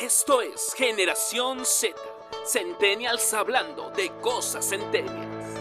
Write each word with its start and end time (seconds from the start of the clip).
Esto 0.00 0.42
es 0.42 0.74
Generación 0.76 1.64
Z, 1.64 1.96
Centennials 2.44 3.32
hablando 3.32 3.90
de 3.92 4.10
cosas 4.20 4.68
centennials. 4.68 5.58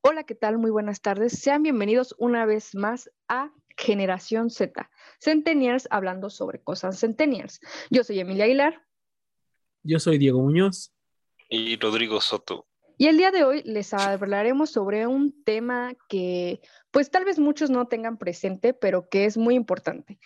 Hola, 0.00 0.24
¿qué 0.24 0.34
tal? 0.34 0.56
Muy 0.56 0.70
buenas 0.70 1.02
tardes. 1.02 1.38
Sean 1.38 1.62
bienvenidos 1.62 2.14
una 2.16 2.46
vez 2.46 2.74
más 2.74 3.10
a 3.28 3.52
Generación 3.76 4.48
Z, 4.48 4.90
Centennials 5.20 5.86
hablando 5.90 6.30
sobre 6.30 6.62
cosas 6.62 6.98
Centennials. 6.98 7.60
Yo 7.90 8.04
soy 8.04 8.20
Emilia 8.20 8.46
Aguilar. 8.46 8.86
Yo 9.82 9.98
soy 10.00 10.16
Diego 10.16 10.40
Muñoz. 10.40 10.94
Y 11.50 11.76
Rodrigo 11.76 12.22
Soto. 12.22 12.66
Y 13.02 13.08
el 13.08 13.16
día 13.16 13.32
de 13.32 13.42
hoy 13.42 13.64
les 13.64 13.92
hablaremos 13.94 14.70
sobre 14.70 15.08
un 15.08 15.32
tema 15.42 15.92
que 16.08 16.60
pues 16.92 17.10
tal 17.10 17.24
vez 17.24 17.40
muchos 17.40 17.68
no 17.68 17.88
tengan 17.88 18.16
presente, 18.16 18.74
pero 18.74 19.08
que 19.08 19.24
es 19.24 19.36
muy 19.36 19.56
importante. 19.56 20.20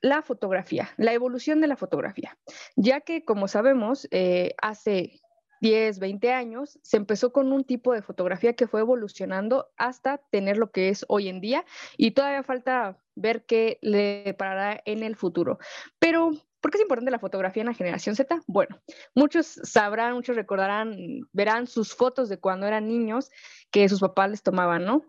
La 0.00 0.22
fotografía, 0.22 0.88
la 0.96 1.12
evolución 1.12 1.60
de 1.60 1.66
la 1.66 1.76
fotografía, 1.76 2.38
ya 2.74 3.02
que 3.02 3.22
como 3.26 3.48
sabemos, 3.48 4.08
eh, 4.12 4.54
hace 4.62 5.20
10, 5.60 5.98
20 5.98 6.32
años, 6.32 6.78
se 6.82 6.96
empezó 6.96 7.34
con 7.34 7.52
un 7.52 7.64
tipo 7.64 7.92
de 7.92 8.00
fotografía 8.00 8.54
que 8.54 8.66
fue 8.66 8.80
evolucionando 8.80 9.68
hasta 9.76 10.16
tener 10.16 10.56
lo 10.56 10.70
que 10.70 10.88
es 10.88 11.04
hoy 11.08 11.28
en 11.28 11.42
día 11.42 11.66
y 11.98 12.12
todavía 12.12 12.42
falta 12.42 12.96
ver 13.14 13.44
qué 13.44 13.78
le 13.82 14.32
parará 14.38 14.80
en 14.86 15.02
el 15.02 15.16
futuro. 15.16 15.58
Pero, 15.98 16.30
¿por 16.60 16.70
qué 16.70 16.78
es 16.78 16.82
importante 16.82 17.10
la 17.10 17.18
fotografía 17.18 17.62
en 17.62 17.68
la 17.68 17.74
generación 17.74 18.16
Z? 18.16 18.40
Bueno, 18.46 18.80
muchos 19.14 19.46
sabrán, 19.62 20.14
muchos 20.14 20.36
recordarán, 20.36 20.96
verán 21.32 21.66
sus 21.66 21.94
fotos 21.94 22.28
de 22.28 22.38
cuando 22.38 22.66
eran 22.66 22.88
niños 22.88 23.30
que 23.70 23.88
sus 23.88 24.00
papás 24.00 24.30
les 24.30 24.42
tomaban, 24.42 24.84
¿no? 24.84 25.04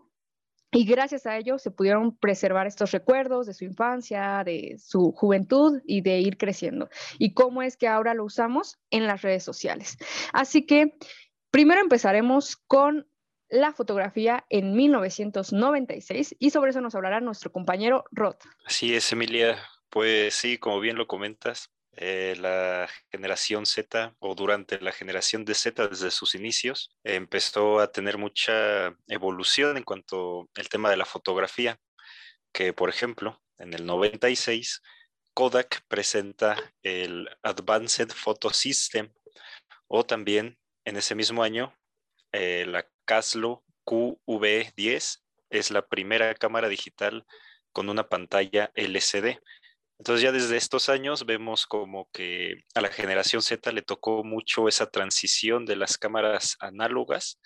Y 0.70 0.84
gracias 0.84 1.24
a 1.24 1.36
ello 1.38 1.58
se 1.58 1.70
pudieron 1.70 2.14
preservar 2.16 2.66
estos 2.66 2.90
recuerdos 2.90 3.46
de 3.46 3.54
su 3.54 3.64
infancia, 3.64 4.42
de 4.44 4.76
su 4.78 5.12
juventud 5.12 5.80
y 5.86 6.02
de 6.02 6.18
ir 6.18 6.36
creciendo. 6.36 6.90
Y 7.18 7.32
cómo 7.32 7.62
es 7.62 7.78
que 7.78 7.88
ahora 7.88 8.12
lo 8.12 8.24
usamos 8.24 8.78
en 8.90 9.06
las 9.06 9.22
redes 9.22 9.42
sociales. 9.42 9.96
Así 10.34 10.66
que 10.66 10.98
primero 11.50 11.80
empezaremos 11.80 12.56
con 12.56 13.08
la 13.48 13.72
fotografía 13.72 14.44
en 14.50 14.74
1996 14.74 16.36
y 16.38 16.50
sobre 16.50 16.70
eso 16.70 16.82
nos 16.82 16.94
hablará 16.94 17.20
nuestro 17.20 17.50
compañero 17.50 18.04
Rod. 18.10 18.36
Así 18.66 18.94
es, 18.94 19.10
Emilia. 19.10 19.56
Pues 19.90 20.34
sí, 20.34 20.58
como 20.58 20.80
bien 20.80 20.96
lo 20.96 21.06
comentas, 21.06 21.70
eh, 21.92 22.36
la 22.38 22.88
generación 23.10 23.66
Z 23.66 24.14
o 24.20 24.34
durante 24.34 24.80
la 24.80 24.92
generación 24.92 25.44
de 25.44 25.54
Z 25.54 25.88
desde 25.88 26.10
sus 26.10 26.34
inicios 26.34 26.94
empezó 27.02 27.80
a 27.80 27.90
tener 27.90 28.18
mucha 28.18 28.94
evolución 29.08 29.76
en 29.76 29.82
cuanto 29.82 30.48
al 30.54 30.68
tema 30.68 30.90
de 30.90 30.96
la 30.96 31.04
fotografía, 31.04 31.80
que 32.52 32.72
por 32.72 32.88
ejemplo 32.88 33.42
en 33.58 33.74
el 33.74 33.84
96 33.84 34.82
Kodak 35.34 35.82
presenta 35.88 36.56
el 36.82 37.28
Advanced 37.42 38.10
Photo 38.10 38.50
System 38.50 39.12
o 39.88 40.04
también 40.04 40.58
en 40.84 40.96
ese 40.96 41.14
mismo 41.14 41.42
año 41.42 41.76
eh, 42.32 42.64
la 42.66 42.86
Caslo 43.04 43.64
QV10 43.86 45.22
es 45.50 45.70
la 45.70 45.86
primera 45.88 46.34
cámara 46.34 46.68
digital 46.68 47.26
con 47.72 47.88
una 47.88 48.08
pantalla 48.08 48.70
LCD. 48.74 49.40
Entonces 49.98 50.22
ya 50.22 50.32
desde 50.32 50.56
estos 50.56 50.88
años 50.88 51.26
vemos 51.26 51.66
como 51.66 52.08
que 52.12 52.64
a 52.74 52.80
la 52.80 52.88
generación 52.88 53.42
Z 53.42 53.72
le 53.72 53.82
tocó 53.82 54.22
mucho 54.22 54.68
esa 54.68 54.90
transición 54.90 55.66
de 55.66 55.76
las 55.76 55.98
cámaras 55.98 56.56
análogas 56.60 57.40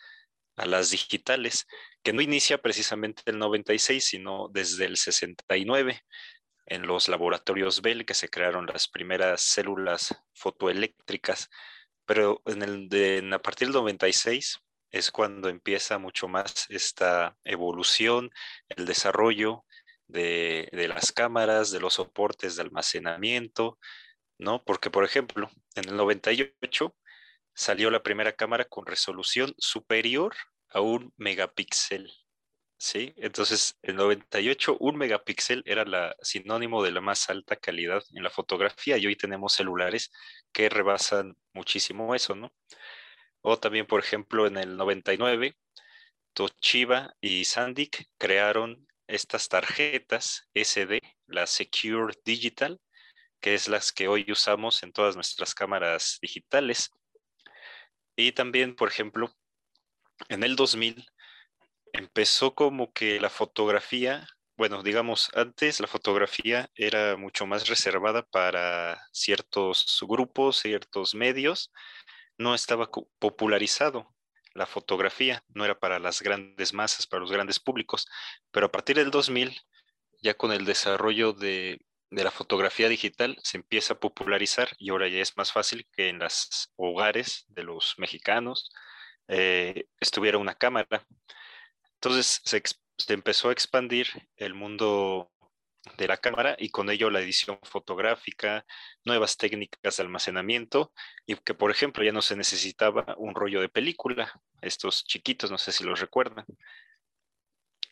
a 0.56 0.66
las 0.66 0.90
digitales, 0.90 1.66
que 2.02 2.12
no 2.12 2.20
inicia 2.20 2.58
precisamente 2.58 3.22
el 3.26 3.38
96, 3.38 4.04
sino 4.04 4.48
desde 4.52 4.84
el 4.84 4.98
69, 4.98 6.02
en 6.66 6.86
los 6.86 7.08
laboratorios 7.08 7.80
Bell, 7.80 8.04
que 8.04 8.14
se 8.14 8.28
crearon 8.28 8.66
las 8.66 8.86
primeras 8.86 9.40
células 9.40 10.14
fotoeléctricas. 10.34 11.48
Pero 12.04 12.42
en 12.44 13.32
a 13.32 13.38
partir 13.38 13.68
del 13.68 13.76
96 13.76 14.60
es 14.90 15.10
cuando 15.10 15.48
empieza 15.48 15.98
mucho 15.98 16.28
más 16.28 16.66
esta 16.68 17.36
evolución, 17.44 18.30
el 18.68 18.84
desarrollo 18.84 19.64
de, 20.12 20.68
las 20.88 21.12
cámaras, 21.12 21.70
de 21.70 21.80
los 21.80 21.94
soportes 21.94 22.56
de 22.56 22.62
almacenamiento, 22.62 23.78
¿no? 24.38 24.62
Porque, 24.64 24.90
por 24.90 25.04
ejemplo, 25.04 25.50
en 25.74 25.88
el 25.88 25.96
98 25.96 26.94
salió 27.54 27.90
la 27.90 28.02
primera 28.02 28.32
cámara 28.32 28.64
con 28.64 28.86
resolución 28.86 29.54
superior 29.58 30.34
a 30.70 30.80
un 30.80 31.12
megapíxel, 31.16 32.12
¿sí? 32.78 33.14
Entonces, 33.16 33.78
en 33.82 33.96
98, 33.96 34.76
un 34.80 34.96
megapíxel 34.96 35.62
era 35.66 35.84
la 35.84 36.16
sinónimo 36.22 36.82
de 36.82 36.92
la 36.92 37.00
más 37.00 37.28
alta 37.30 37.56
calidad 37.56 38.02
en 38.14 38.22
la 38.22 38.30
fotografía 38.30 38.96
y 38.98 39.06
hoy 39.06 39.16
tenemos 39.16 39.54
celulares 39.54 40.10
que 40.52 40.68
rebasan 40.68 41.36
muchísimo 41.52 42.14
eso, 42.14 42.34
¿no? 42.34 42.52
O 43.42 43.58
también, 43.58 43.86
por 43.86 44.00
ejemplo, 44.00 44.46
en 44.46 44.56
el 44.56 44.76
99, 44.76 45.56
Toshiba 46.34 47.14
y 47.20 47.44
Sandic 47.44 48.08
crearon 48.18 48.86
estas 49.12 49.48
tarjetas 49.48 50.48
SD, 50.54 51.02
la 51.26 51.46
Secure 51.46 52.14
Digital, 52.24 52.80
que 53.40 53.52
es 53.54 53.68
las 53.68 53.92
que 53.92 54.08
hoy 54.08 54.24
usamos 54.30 54.82
en 54.82 54.92
todas 54.92 55.16
nuestras 55.16 55.54
cámaras 55.54 56.18
digitales. 56.22 56.90
Y 58.16 58.32
también, 58.32 58.74
por 58.74 58.88
ejemplo, 58.88 59.30
en 60.30 60.42
el 60.44 60.56
2000 60.56 61.06
empezó 61.92 62.54
como 62.54 62.92
que 62.94 63.20
la 63.20 63.28
fotografía, 63.28 64.26
bueno, 64.56 64.82
digamos, 64.82 65.30
antes 65.34 65.80
la 65.80 65.88
fotografía 65.88 66.70
era 66.74 67.16
mucho 67.18 67.46
más 67.46 67.68
reservada 67.68 68.22
para 68.22 69.06
ciertos 69.12 69.98
grupos, 70.08 70.60
ciertos 70.60 71.14
medios, 71.14 71.70
no 72.38 72.54
estaba 72.54 72.88
popularizado 73.18 74.14
la 74.54 74.66
fotografía, 74.66 75.44
no 75.48 75.64
era 75.64 75.78
para 75.78 75.98
las 75.98 76.22
grandes 76.22 76.72
masas, 76.72 77.06
para 77.06 77.20
los 77.20 77.32
grandes 77.32 77.58
públicos, 77.60 78.06
pero 78.50 78.66
a 78.66 78.72
partir 78.72 78.96
del 78.96 79.10
2000, 79.10 79.60
ya 80.22 80.34
con 80.34 80.52
el 80.52 80.64
desarrollo 80.64 81.32
de, 81.32 81.80
la 82.10 82.30
fotografía 82.30 82.88
digital, 82.88 83.38
se 83.42 83.56
empieza 83.56 83.94
a 83.94 84.00
popularizar 84.00 84.68
y 84.78 84.90
ahora 84.90 85.08
ya 85.08 85.20
es 85.20 85.36
más 85.36 85.50
fácil 85.50 85.88
que 85.92 86.10
en 86.10 86.18
los 86.18 86.70
hogares 86.76 87.46
de 87.48 87.62
los 87.62 87.94
mexicanos 87.96 88.70
eh, 89.28 89.86
estuviera 89.98 90.36
una 90.36 90.54
cámara. 90.54 91.06
Entonces 91.94 92.42
se, 92.44 92.62
se 92.98 93.12
empezó 93.14 93.48
a 93.48 93.52
expandir 93.52 94.08
el 94.36 94.52
mundo 94.52 95.31
de 96.02 96.08
la 96.08 96.16
cámara 96.16 96.56
y 96.58 96.70
con 96.70 96.90
ello 96.90 97.10
la 97.10 97.20
edición 97.20 97.58
fotográfica, 97.62 98.66
nuevas 99.04 99.36
técnicas 99.36 99.96
de 99.96 100.02
almacenamiento 100.02 100.92
y 101.26 101.36
que 101.36 101.54
por 101.54 101.70
ejemplo 101.70 102.02
ya 102.04 102.12
no 102.12 102.22
se 102.22 102.36
necesitaba 102.36 103.14
un 103.18 103.34
rollo 103.36 103.60
de 103.60 103.68
película, 103.68 104.32
estos 104.60 105.04
chiquitos, 105.04 105.50
no 105.50 105.58
sé 105.58 105.70
si 105.70 105.84
los 105.84 106.00
recuerdan, 106.00 106.44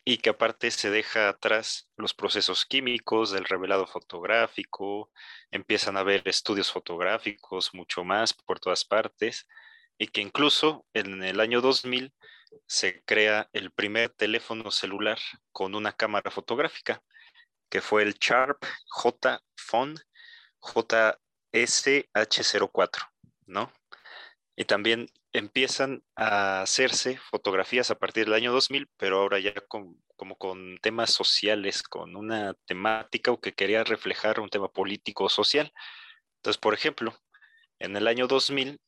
y 0.04 0.19
que 0.19 0.31
aparte 0.31 0.72
se 0.72 0.91
deja 0.91 1.28
atrás 1.28 1.88
los 1.97 2.12
procesos 2.12 2.66
químicos 2.66 3.31
del 3.31 3.44
revelado 3.44 3.87
fotográfico, 3.87 5.10
empiezan 5.53 5.97
a 5.97 6.00
haber 6.00 6.26
estudios 6.26 6.72
fotográficos 6.72 7.72
mucho 7.75 8.03
más 8.03 8.34
por 8.34 8.59
todas 8.59 8.84
partes 8.84 9.47
y 9.99 10.09
que 10.09 10.20
incluso 10.20 10.84
en 10.94 11.22
el 11.22 11.38
año 11.38 11.60
2000 11.60 12.12
se 12.66 13.04
crea 13.04 13.49
el 13.53 13.70
primer 13.70 14.10
teléfono 14.10 14.72
celular 14.72 15.19
con 15.53 15.76
una 15.76 15.93
cámara 15.93 16.32
fotográfica 16.32 17.04
que 17.70 17.81
fue 17.81 18.03
el 18.03 18.14
Sharp 18.14 18.62
J 18.88 19.42
Phone 19.56 19.94
JSH04, 20.60 23.08
¿no? 23.47 23.72
Y 24.56 24.64
también 24.66 25.08
empiezan 25.32 26.03
a 26.16 26.62
hacerse 26.62 27.19
fotografías 27.31 27.91
a 27.91 27.98
partir 27.98 28.26
del 28.26 28.34
año 28.34 28.53
2000, 28.53 28.88
pero 28.97 29.20
ahora 29.20 29.38
ya 29.38 29.55
con, 29.69 30.02
como 30.17 30.37
con 30.37 30.78
temas 30.78 31.12
sociales, 31.12 31.82
con 31.82 32.17
una 32.17 32.55
temática 32.67 33.31
o 33.31 33.40
que 33.40 33.55
quería 33.55 33.84
reflejar 33.84 34.40
un 34.40 34.50
tema 34.50 34.69
político 34.69 35.25
o 35.25 35.28
social. 35.28 35.73
Entonces, 36.37 36.58
por 36.58 36.75
ejemplo, 36.75 37.14
en 37.78 37.96
el 37.96 38.06
año 38.06 38.26
2000, 38.26 38.81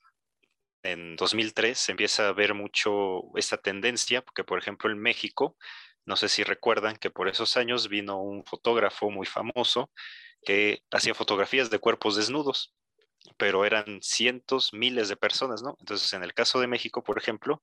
en 0.82 1.16
2003, 1.16 1.78
se 1.78 1.92
empieza 1.92 2.28
a 2.28 2.32
ver 2.32 2.54
mucho 2.54 3.22
esta 3.36 3.56
tendencia, 3.56 4.22
porque 4.22 4.44
por 4.44 4.58
ejemplo 4.58 4.90
en 4.90 4.98
México 4.98 5.56
no 6.04 6.16
sé 6.16 6.28
si 6.28 6.42
recuerdan 6.42 6.96
que 6.96 7.10
por 7.10 7.28
esos 7.28 7.56
años 7.56 7.88
vino 7.88 8.20
un 8.20 8.44
fotógrafo 8.44 9.10
muy 9.10 9.26
famoso 9.26 9.90
que 10.44 10.82
hacía 10.90 11.14
fotografías 11.14 11.70
de 11.70 11.78
cuerpos 11.78 12.16
desnudos, 12.16 12.74
pero 13.36 13.64
eran 13.64 14.00
cientos, 14.02 14.72
miles 14.72 15.08
de 15.08 15.16
personas, 15.16 15.62
¿no? 15.62 15.76
Entonces, 15.80 16.12
en 16.12 16.24
el 16.24 16.34
caso 16.34 16.60
de 16.60 16.66
México, 16.66 17.04
por 17.04 17.18
ejemplo, 17.18 17.62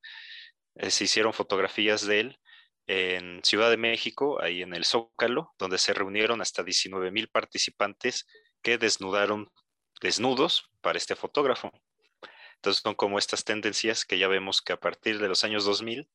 eh, 0.75 0.91
se 0.91 1.03
hicieron 1.05 1.33
fotografías 1.33 2.05
de 2.05 2.19
él 2.21 2.39
en 2.87 3.41
Ciudad 3.43 3.69
de 3.69 3.77
México, 3.77 4.41
ahí 4.41 4.61
en 4.61 4.73
el 4.73 4.85
Zócalo, 4.85 5.53
donde 5.59 5.77
se 5.77 5.93
reunieron 5.93 6.41
hasta 6.41 6.63
19 6.63 7.11
mil 7.11 7.29
participantes 7.29 8.25
que 8.63 8.77
desnudaron 8.77 9.51
desnudos 10.01 10.69
para 10.81 10.97
este 10.97 11.15
fotógrafo. 11.15 11.71
Entonces 12.55 12.81
son 12.81 12.95
como 12.95 13.19
estas 13.19 13.43
tendencias 13.43 14.05
que 14.05 14.17
ya 14.17 14.27
vemos 14.27 14.61
que 14.61 14.73
a 14.73 14.79
partir 14.79 15.19
de 15.19 15.27
los 15.27 15.43
años 15.43 15.65
2000 15.65 16.09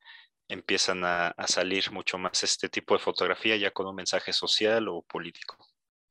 empiezan 0.48 1.04
a, 1.04 1.28
a, 1.28 1.46
salir 1.46 1.90
mucho 1.90 2.18
más 2.18 2.42
este 2.44 2.68
tipo 2.68 2.94
de 2.94 3.00
fotografía 3.00 3.56
ya 3.56 3.70
con 3.70 3.86
un 3.86 3.96
mensaje 3.96 4.32
social 4.32 4.88
o 4.88 5.02
político. 5.02 5.56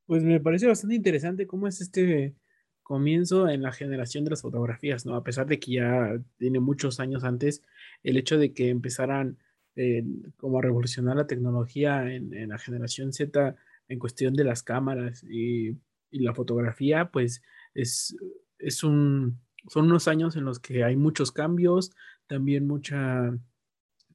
Pues 0.06 0.24
me 0.24 0.40
parece 0.40 0.68
bastante 0.68 0.96
interesante 0.96 1.48
cómo 1.48 1.68
es 1.68 1.82
este 1.82 2.36
comienzo 2.82 3.48
en 3.48 3.62
la 3.62 3.72
generación 3.72 4.24
de 4.24 4.32
las 4.32 4.42
fotografías, 4.42 5.06
¿no? 5.06 5.16
A 5.16 5.24
pesar 5.24 5.48
de 5.48 5.60
que 5.60 5.74
ya 5.74 6.20
tiene 6.38 6.60
muchos 6.60 7.00
años 7.00 7.24
antes, 7.24 7.62
el 8.04 8.18
hecho 8.18 8.38
de 8.38 8.54
que 8.54 8.70
empezaran 8.70 9.38
eh, 9.76 10.04
como 10.38 10.60
a 10.60 10.62
revolucionar 10.62 11.16
la 11.16 11.26
tecnología 11.26 12.14
en, 12.14 12.34
en, 12.34 12.50
la 12.50 12.60
generación 12.60 13.14
Z 13.14 13.56
en 13.88 14.00
cuestión 14.00 14.34
de 14.34 14.44
las 14.44 14.62
cámaras 14.62 15.24
y, 15.24 15.78
y 16.12 16.20
la 16.20 16.34
fotografía, 16.36 17.10
pues 17.10 17.42
es, 17.74 18.16
es 18.60 18.84
un, 18.84 19.40
son 19.68 19.86
unos 19.86 20.08
años 20.08 20.36
en 20.36 20.46
los 20.46 20.60
que 20.60 20.84
hay 20.84 20.96
muchos 20.96 21.32
cambios, 21.32 21.92
también 22.28 22.68
mucha, 22.68 23.32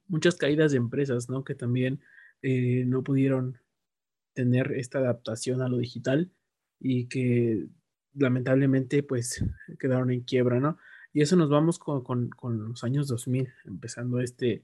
muchas 0.09 0.35
caídas 0.35 0.71
de 0.71 0.77
empresas, 0.77 1.29
¿no? 1.29 1.43
Que 1.45 1.55
también 1.55 2.01
eh, 2.41 2.83
no 2.85 3.03
pudieron 3.03 3.59
tener 4.33 4.73
esta 4.73 4.99
adaptación 4.99 5.61
a 5.61 5.69
lo 5.69 5.77
digital 5.77 6.31
y 6.79 7.07
que 7.07 7.67
lamentablemente 8.13 9.03
pues 9.03 9.43
quedaron 9.79 10.11
en 10.11 10.21
quiebra, 10.21 10.59
¿no? 10.59 10.77
Y 11.13 11.21
eso 11.21 11.35
nos 11.35 11.49
vamos 11.49 11.79
con, 11.79 12.03
con, 12.03 12.69
los 12.69 12.83
años 12.83 13.07
2000, 13.07 13.49
empezando 13.65 14.19
este, 14.19 14.63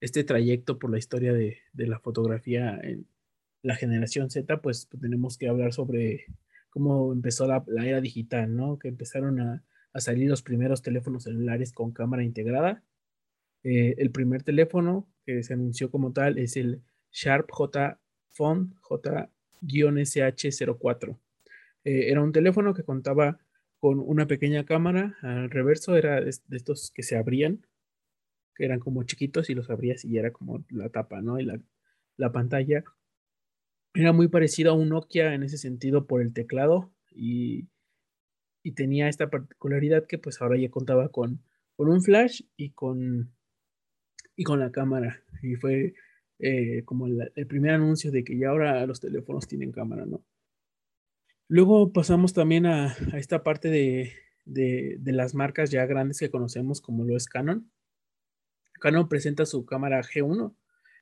este 0.00 0.24
trayecto 0.24 0.78
por 0.78 0.90
la 0.90 0.98
historia 0.98 1.32
de, 1.32 1.58
de 1.72 1.86
la 1.86 1.98
fotografía 1.98 2.78
en 2.82 3.06
la 3.62 3.76
generación 3.76 4.30
Z, 4.30 4.60
pues, 4.60 4.86
pues 4.86 5.00
tenemos 5.00 5.38
que 5.38 5.48
hablar 5.48 5.72
sobre 5.72 6.26
cómo 6.70 7.12
empezó 7.12 7.46
la, 7.46 7.64
la 7.66 7.86
era 7.86 8.00
digital, 8.00 8.54
¿no? 8.54 8.78
Que 8.78 8.88
empezaron 8.88 9.40
a, 9.40 9.64
a, 9.92 10.00
salir 10.00 10.28
los 10.28 10.42
primeros 10.42 10.82
teléfonos 10.82 11.24
celulares 11.24 11.72
con 11.72 11.92
cámara 11.92 12.22
integrada. 12.22 12.82
Eh, 13.68 13.96
el 13.98 14.12
primer 14.12 14.44
teléfono 14.44 15.08
que 15.24 15.42
se 15.42 15.54
anunció 15.54 15.90
como 15.90 16.12
tal 16.12 16.38
es 16.38 16.56
el 16.56 16.84
Sharp 17.10 17.50
J 17.50 18.00
Phone 18.30 18.76
J-SH04. 18.80 21.18
Eh, 21.82 22.12
era 22.12 22.22
un 22.22 22.30
teléfono 22.30 22.74
que 22.74 22.84
contaba 22.84 23.40
con 23.80 23.98
una 23.98 24.28
pequeña 24.28 24.64
cámara 24.64 25.16
al 25.20 25.50
reverso, 25.50 25.96
era 25.96 26.20
de, 26.20 26.32
de, 26.46 26.56
estos 26.56 26.92
que 26.92 27.02
se 27.02 27.16
abrían, 27.16 27.66
que 28.54 28.66
eran 28.66 28.78
como 28.78 29.02
chiquitos 29.02 29.50
y 29.50 29.56
los 29.56 29.68
abrías 29.68 30.04
y 30.04 30.16
era 30.16 30.30
como 30.30 30.64
la 30.70 30.88
tapa, 30.90 31.20
¿no? 31.20 31.40
Y 31.40 31.44
la, 31.44 31.60
la 32.16 32.30
pantalla 32.30 32.84
era 33.94 34.12
muy 34.12 34.28
parecido 34.28 34.70
a 34.70 34.74
un 34.74 34.90
Nokia 34.90 35.34
en 35.34 35.42
ese 35.42 35.58
sentido 35.58 36.06
por 36.06 36.22
el 36.22 36.32
teclado 36.32 36.92
y, 37.10 37.66
y, 38.62 38.74
tenía 38.74 39.08
esta 39.08 39.28
particularidad 39.28 40.06
que 40.06 40.18
pues 40.18 40.40
ahora 40.40 40.56
ya 40.56 40.70
contaba 40.70 41.08
con, 41.08 41.42
con 41.74 41.88
un 41.88 42.00
flash 42.00 42.42
y 42.56 42.70
con, 42.70 43.34
y 44.36 44.44
con 44.44 44.60
la 44.60 44.70
cámara. 44.70 45.22
Y 45.42 45.56
fue 45.56 45.94
eh, 46.38 46.82
como 46.84 47.06
el, 47.06 47.32
el, 47.34 47.46
primer 47.46 47.72
anuncio 47.72 48.12
de 48.12 48.22
que 48.22 48.38
ya 48.38 48.50
ahora 48.50 48.86
los 48.86 49.00
teléfonos 49.00 49.48
tienen 49.48 49.72
cámara, 49.72 50.04
¿no? 50.06 50.22
Luego 51.48 51.92
pasamos 51.92 52.34
también 52.34 52.66
a, 52.66 52.92
a 53.12 53.18
esta 53.18 53.42
parte 53.42 53.68
de, 53.68 54.12
de, 54.44 54.96
de, 54.98 55.12
las 55.12 55.34
marcas 55.34 55.70
ya 55.70 55.86
grandes 55.86 56.18
que 56.18 56.30
conocemos 56.30 56.80
como 56.80 57.04
lo 57.04 57.16
es 57.16 57.26
Canon. 57.26 57.70
Canon 58.80 59.08
presenta 59.08 59.46
su 59.46 59.64
cámara 59.64 60.02
G1, 60.02 60.54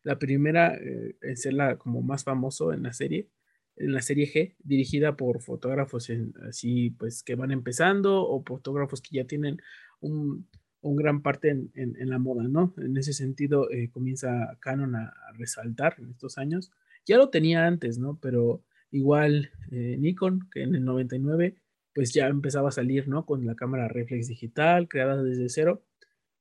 la 0.03 0.19
primera 0.19 0.75
eh, 0.77 1.17
en 1.23 1.37
ser 1.37 1.55
la 1.55 1.77
como 1.79 2.03
más 2.03 2.25
famoso 2.25 2.73
en 2.73 2.83
la 2.83 2.93
serie, 2.93 3.29
en 3.77 3.93
la 3.93 4.03
serie 4.03 4.27
G, 4.27 4.55
dirigida 4.63 5.17
por 5.17 5.41
fotógrafos 5.41 6.11
en, 6.11 6.35
así 6.47 6.91
pues 6.91 7.23
que 7.23 7.35
van 7.35 7.51
empezando 7.51 8.23
o 8.23 8.45
fotógrafos 8.45 9.01
que 9.01 9.17
ya 9.17 9.25
tienen 9.25 9.61
un, 10.01 10.47
un 10.85 10.97
gran 10.97 11.23
parte 11.23 11.49
en, 11.49 11.71
en, 11.75 11.97
en, 11.99 12.11
la 12.11 12.19
moda, 12.19 12.45
¿no? 12.45 12.75
En 12.77 12.97
ese 12.97 13.15
sentido 13.15 13.71
eh, 13.71 13.89
comienza 13.91 14.57
Canon 14.61 14.95
a, 14.95 15.07
a, 15.09 15.33
resaltar 15.33 15.97
en 15.99 16.11
estos 16.11 16.37
años. 16.37 16.73
Ya 17.07 17.17
lo 17.17 17.31
tenía 17.31 17.67
antes, 17.67 17.99
¿no? 17.99 18.19
Pero 18.21 18.63
igual 18.91 19.51
eh, 19.71 19.97
Nikon, 19.99 20.49
que 20.53 20.63
en 20.63 20.75
el 20.75 20.85
99 20.85 21.57
pues 21.95 22.13
ya 22.13 22.27
empezaba 22.27 22.69
a 22.69 22.73
salir, 22.73 23.09
¿no? 23.09 23.25
Con 23.25 23.47
la 23.47 23.55
cámara 23.55 23.89
reflex 23.89 24.29
digital 24.29 24.89
creada 24.89 25.23
desde 25.23 25.49
cero 25.49 25.83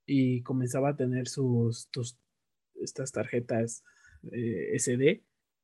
y 0.06 0.42
comenzaba 0.42 0.90
a 0.90 0.96
tener 0.98 1.28
sus, 1.30 1.90
estas 2.82 3.12
tarjetas 3.14 3.84
eh, 4.32 4.78
SD 4.78 5.24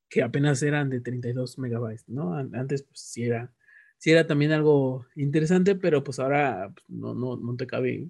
que 0.09 0.23
apenas 0.23 0.63
eran 0.63 0.89
de 0.89 1.01
32 1.01 1.59
megabytes, 1.59 2.07
¿no? 2.07 2.33
Antes 2.35 2.83
pues 2.83 3.01
sí 3.01 3.23
era, 3.25 3.53
sí 3.97 4.11
era 4.11 4.25
también 4.25 4.53
algo 4.53 5.05
interesante, 5.15 5.75
pero 5.75 6.03
pues 6.03 6.19
ahora 6.19 6.71
pues, 6.73 6.85
no, 6.89 7.13
no, 7.13 7.35
no 7.35 7.55
te 7.57 7.67
cabe 7.67 8.09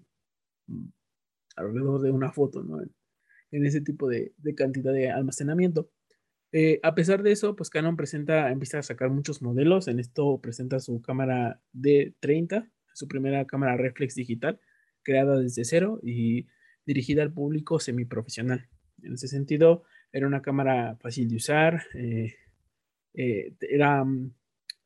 alrededor 1.55 2.01
de 2.01 2.11
una 2.11 2.31
foto, 2.31 2.63
¿no? 2.63 2.81
En, 3.51 3.65
ese 3.65 3.81
tipo 3.81 4.07
de, 4.07 4.33
de, 4.37 4.55
cantidad 4.55 4.93
de 4.93 5.09
almacenamiento. 5.09 5.89
Eh, 6.51 6.79
a 6.83 6.95
pesar 6.95 7.23
de 7.23 7.31
eso, 7.31 7.55
pues 7.55 7.69
Canon 7.69 7.95
presenta, 7.95 8.51
empieza 8.51 8.79
a 8.79 8.83
sacar 8.83 9.09
muchos 9.09 9.41
modelos. 9.41 9.87
En 9.87 9.99
esto 9.99 10.39
presenta 10.41 10.79
su 10.79 11.01
cámara 11.01 11.61
D30, 11.73 12.69
su 12.93 13.07
primera 13.07 13.45
cámara 13.45 13.77
reflex 13.77 14.15
digital, 14.15 14.59
creada 15.03 15.39
desde 15.39 15.65
cero 15.65 15.99
y 16.03 16.47
dirigida 16.85 17.23
al 17.23 17.33
público 17.33 17.79
semiprofesional. 17.79 18.67
En 19.03 19.13
ese 19.13 19.27
sentido, 19.27 19.83
era 20.11 20.27
una 20.27 20.41
cámara 20.41 20.97
fácil 20.99 21.29
de 21.29 21.35
usar, 21.35 21.83
eh, 21.93 22.33
eh, 23.13 23.53
era, 23.61 24.03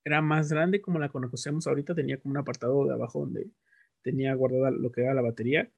era 0.04 0.22
más 0.22 0.52
grande 0.52 0.82
como 0.82 1.00
la 1.00 1.10
conocemos 1.10 1.68
ahorita, 1.68 1.96
tenía 1.96 2.20
como 2.20 2.32
un 2.32 2.38
apartado 2.38 2.86
de 2.86 2.94
abajo 2.94 3.22
donde 3.22 3.52
tenía 4.04 4.34
guardada 4.36 4.72
lo 4.72 4.92
que 4.92 5.02
era 5.02 5.14
la 5.14 5.22
batería 5.22 5.72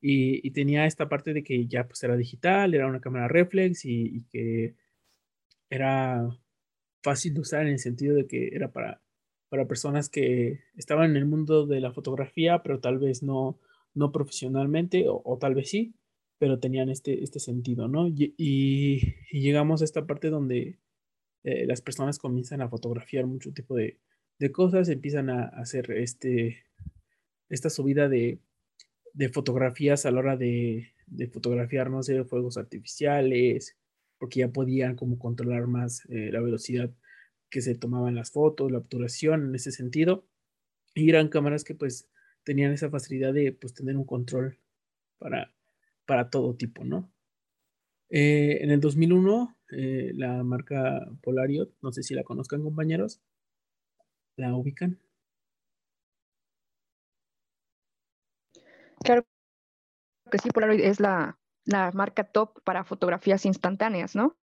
y, 0.00 0.50
tenía 0.52 0.86
esta 0.86 1.08
parte 1.08 1.34
de 1.34 1.44
que 1.44 1.66
ya 1.66 1.86
pues 1.86 2.02
era 2.02 2.16
digital, 2.16 2.74
era 2.74 2.86
una 2.86 3.00
cámara 3.00 3.28
reflex 3.28 3.84
y, 3.84 4.24
que 4.30 4.74
era 5.70 6.28
fácil 7.02 7.34
de 7.34 7.40
usar 7.40 7.62
en 7.62 7.72
el 7.74 7.78
sentido 7.78 8.16
de 8.16 8.26
que 8.26 8.48
era 8.48 8.72
para, 8.72 9.02
para 9.48 9.68
personas 9.68 10.08
que 10.08 10.60
estaban 10.76 11.10
en 11.10 11.16
el 11.16 11.26
mundo 11.26 11.66
de 11.66 11.80
la 11.80 11.92
fotografía, 11.92 12.62
pero 12.62 12.80
tal 12.80 12.98
vez 12.98 13.22
no, 13.22 13.58
no 13.94 14.12
profesionalmente, 14.12 15.04
o, 15.08 15.38
tal 15.38 15.54
vez 15.54 15.70
sí, 15.70 15.94
pero 16.38 16.58
tenían 16.58 16.88
este, 16.90 17.22
este 17.22 17.40
sentido, 17.40 17.88
¿no? 17.88 18.08
Y, 18.08 19.16
llegamos 19.32 19.82
a 19.82 19.84
esta 19.84 20.06
parte 20.06 20.30
donde 20.30 20.78
eh, 21.44 21.66
las 21.66 21.82
personas 21.82 22.18
comienzan 22.18 22.62
a 22.62 22.68
fotografiar 22.68 23.26
mucho 23.26 23.52
tipo 23.52 23.74
de, 23.76 23.98
de 24.38 24.52
cosas, 24.52 24.88
empiezan 24.88 25.30
a, 25.30 25.44
hacer 25.44 25.90
este, 25.92 26.64
esta 27.50 27.68
subida 27.70 28.08
de, 28.08 28.40
de 29.12 29.28
fotografías 29.28 30.06
a 30.06 30.10
la 30.10 30.20
hora 30.20 30.36
de, 30.36 30.92
de 31.06 31.26
fotografiar, 31.28 31.90
no 31.90 32.02
sé, 32.02 32.24
fuegos 32.24 32.56
artificiales, 32.56 33.76
porque 34.18 34.40
ya 34.40 34.48
podían 34.48 34.96
como 34.96 35.18
controlar 35.18 35.66
más 35.66 36.04
eh, 36.08 36.30
la 36.32 36.40
velocidad 36.40 36.90
que 37.50 37.60
se 37.62 37.74
tomaban 37.74 38.14
las 38.14 38.30
fotos, 38.30 38.70
la 38.70 38.78
obturación 38.78 39.48
en 39.48 39.54
ese 39.54 39.72
sentido. 39.72 40.24
Y 40.94 41.08
eran 41.08 41.28
cámaras 41.28 41.64
que 41.64 41.74
pues 41.74 42.08
tenían 42.44 42.72
esa 42.72 42.90
facilidad 42.90 43.32
de 43.32 43.52
pues 43.52 43.74
tener 43.74 43.96
un 43.96 44.04
control 44.04 44.58
para, 45.18 45.52
para 46.06 46.30
todo 46.30 46.54
tipo, 46.54 46.84
¿no? 46.84 47.12
Eh, 48.10 48.58
en 48.62 48.70
el 48.70 48.80
2001, 48.80 49.56
eh, 49.72 50.12
la 50.14 50.42
marca 50.42 51.08
Polariot, 51.22 51.72
no 51.80 51.92
sé 51.92 52.02
si 52.02 52.14
la 52.14 52.24
conozcan 52.24 52.62
compañeros, 52.62 53.20
¿la 54.36 54.54
ubican? 54.56 54.98
Claro 59.04 59.24
que 60.30 60.38
sí, 60.38 60.50
Polaroid 60.50 60.80
es 60.80 61.00
la, 61.00 61.38
la 61.64 61.90
marca 61.92 62.24
top 62.24 62.62
para 62.64 62.84
fotografías 62.84 63.44
instantáneas, 63.46 64.14
¿no? 64.14 64.36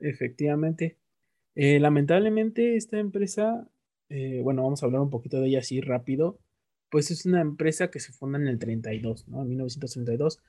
Efectivamente. 0.00 0.98
Eh, 1.54 1.80
lamentablemente 1.80 2.76
esta 2.76 2.98
empresa, 2.98 3.68
eh, 4.08 4.40
bueno, 4.42 4.62
vamos 4.62 4.82
a 4.82 4.86
hablar 4.86 5.00
un 5.00 5.10
poquito 5.10 5.40
de 5.40 5.48
ella 5.48 5.58
así 5.58 5.80
rápido, 5.80 6.38
pues 6.90 7.10
es 7.10 7.26
una 7.26 7.40
empresa 7.40 7.90
que 7.90 8.00
se 8.00 8.12
funda 8.12 8.38
en 8.38 8.48
el 8.48 8.58
32, 8.58 9.28
¿no? 9.28 9.42
En 9.42 9.48
1932, 9.48 10.40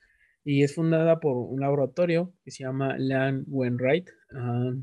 y 0.43 0.63
es 0.63 0.75
fundada 0.75 1.19
por 1.19 1.35
un 1.35 1.59
laboratorio 1.59 2.33
que 2.43 2.51
se 2.51 2.63
llama 2.63 2.97
Land 2.97 3.45
Wainwright. 3.47 4.09
Uh, 4.31 4.81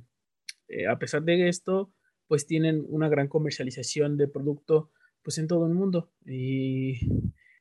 eh, 0.69 0.87
a 0.87 0.99
pesar 0.99 1.23
de 1.23 1.49
esto, 1.49 1.93
pues 2.27 2.47
tienen 2.47 2.85
una 2.89 3.09
gran 3.09 3.29
comercialización 3.29 4.17
de 4.17 4.29
producto 4.29 4.91
pues 5.23 5.39
en 5.39 5.47
todo 5.47 5.67
el 5.67 5.75
mundo 5.75 6.13
y, 6.25 6.99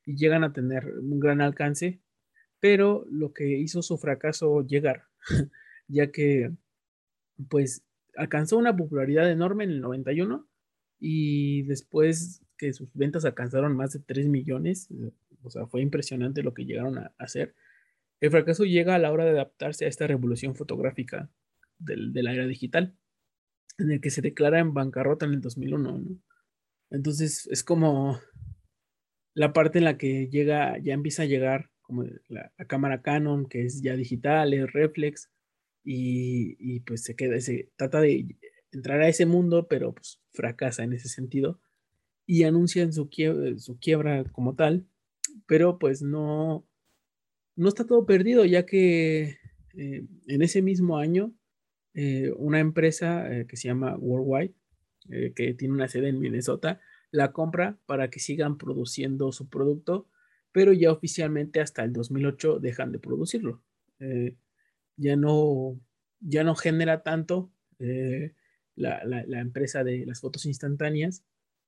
y 0.06 0.16
llegan 0.16 0.44
a 0.44 0.54
tener 0.54 0.86
un 1.00 1.20
gran 1.20 1.42
alcance 1.42 2.00
pero 2.66 3.06
lo 3.12 3.32
que 3.32 3.60
hizo 3.60 3.84
su 3.84 3.98
fracaso 4.00 4.66
llegar, 4.66 5.04
ya 5.88 6.12
que 6.12 6.52
pues 7.48 7.84
alcanzó 8.16 8.58
una 8.58 8.76
popularidad 8.76 9.30
enorme 9.30 9.66
en 9.66 9.70
el 9.70 9.82
91 9.82 10.48
y 11.00 11.62
después 11.64 12.42
que 12.58 12.74
sus 12.74 12.90
ventas 12.96 13.24
alcanzaron 13.24 13.76
más 13.76 13.94
de 13.94 14.00
3 14.00 14.30
millones, 14.30 14.90
o 15.44 15.52
sea, 15.52 15.68
fue 15.68 15.82
impresionante 15.82 16.42
lo 16.42 16.56
que 16.56 16.66
llegaron 16.66 16.98
a 16.98 17.14
hacer. 17.20 17.54
El 18.20 18.32
fracaso 18.32 18.64
llega 18.64 18.96
a 18.96 19.00
la 19.00 19.12
hora 19.12 19.26
de 19.26 19.32
adaptarse 19.32 19.86
a 19.86 19.90
esta 19.90 20.08
revolución 20.08 20.56
fotográfica 20.56 21.30
del, 21.78 22.14
de 22.14 22.24
la 22.24 22.34
era 22.34 22.48
digital, 22.48 22.96
en 23.78 23.92
el 23.92 24.02
que 24.02 24.10
se 24.10 24.24
declara 24.24 24.58
en 24.58 24.74
bancarrota 24.74 25.28
en 25.28 25.34
el 25.34 25.42
2001. 25.42 26.00
¿no? 26.00 26.20
Entonces 26.90 27.48
es 27.52 27.64
como 27.64 28.20
la 29.36 29.54
parte 29.54 29.78
en 29.78 29.84
la 29.84 29.98
que 29.98 30.28
llega, 30.30 30.80
ya 30.80 30.94
empieza 30.94 31.24
a 31.24 31.28
llegar 31.28 31.70
como 31.82 32.04
la, 32.30 32.52
cámara 32.68 33.02
Canon, 33.04 33.48
que 33.48 33.66
es 33.66 33.82
ya 33.82 33.96
digital, 33.96 34.54
es 34.54 34.72
reflex, 34.74 35.30
y, 35.84 36.80
pues 36.80 37.04
se 37.04 37.16
queda, 37.16 37.40
se 37.40 37.70
trata 37.76 38.02
de 38.02 38.38
entrar 38.72 39.02
a 39.02 39.08
ese 39.08 39.28
mundo, 39.28 39.68
pero 39.68 39.94
pues 39.94 40.20
fracasa 40.34 40.84
en 40.84 40.94
ese 40.94 41.10
sentido, 41.10 41.60
y 42.26 42.44
anuncian 42.44 42.92
su 42.92 43.10
quiebra, 43.10 44.24
como 44.32 44.56
tal, 44.56 44.88
pero 45.46 45.78
pues 45.78 46.02
no, 46.02 46.66
no 47.56 47.68
está 47.68 47.86
todo 47.86 48.06
perdido, 48.06 48.46
ya 48.46 48.66
que 48.66 49.38
eh, 49.76 50.08
en 50.28 50.42
ese 50.42 50.62
mismo 50.62 50.98
año, 50.98 51.36
eh, 51.94 52.32
una 52.38 52.60
empresa 52.60 53.32
eh, 53.32 53.46
que 53.48 53.58
se 53.58 53.68
llama 53.68 53.96
Worldwide, 53.98 54.56
que 55.36 55.54
tiene 55.54 55.76
una 55.76 55.88
sede 55.88 56.10
en 56.10 56.20
Minnesota, 56.20 56.82
la 57.16 57.32
compra 57.32 57.78
para 57.86 58.10
que 58.10 58.20
sigan 58.20 58.58
produciendo 58.58 59.32
su 59.32 59.50
producto, 59.50 60.08
pero 60.52 60.74
ya 60.74 60.92
oficialmente 60.92 61.62
hasta 61.62 61.84
el 61.84 61.94
2008 61.94 62.60
dejan 62.60 62.92
de 62.92 63.00
producirlo. 63.00 63.62
ya, 64.98 65.16
no, 65.16 65.80
ya 66.20 66.44
no 66.44 66.56
genera 66.56 67.04
tanto 67.04 67.52
la, 68.76 69.40
empresa 69.40 69.84
de 69.84 70.06
las 70.06 70.20
fotos 70.22 70.46
instantáneas, 70.46 71.24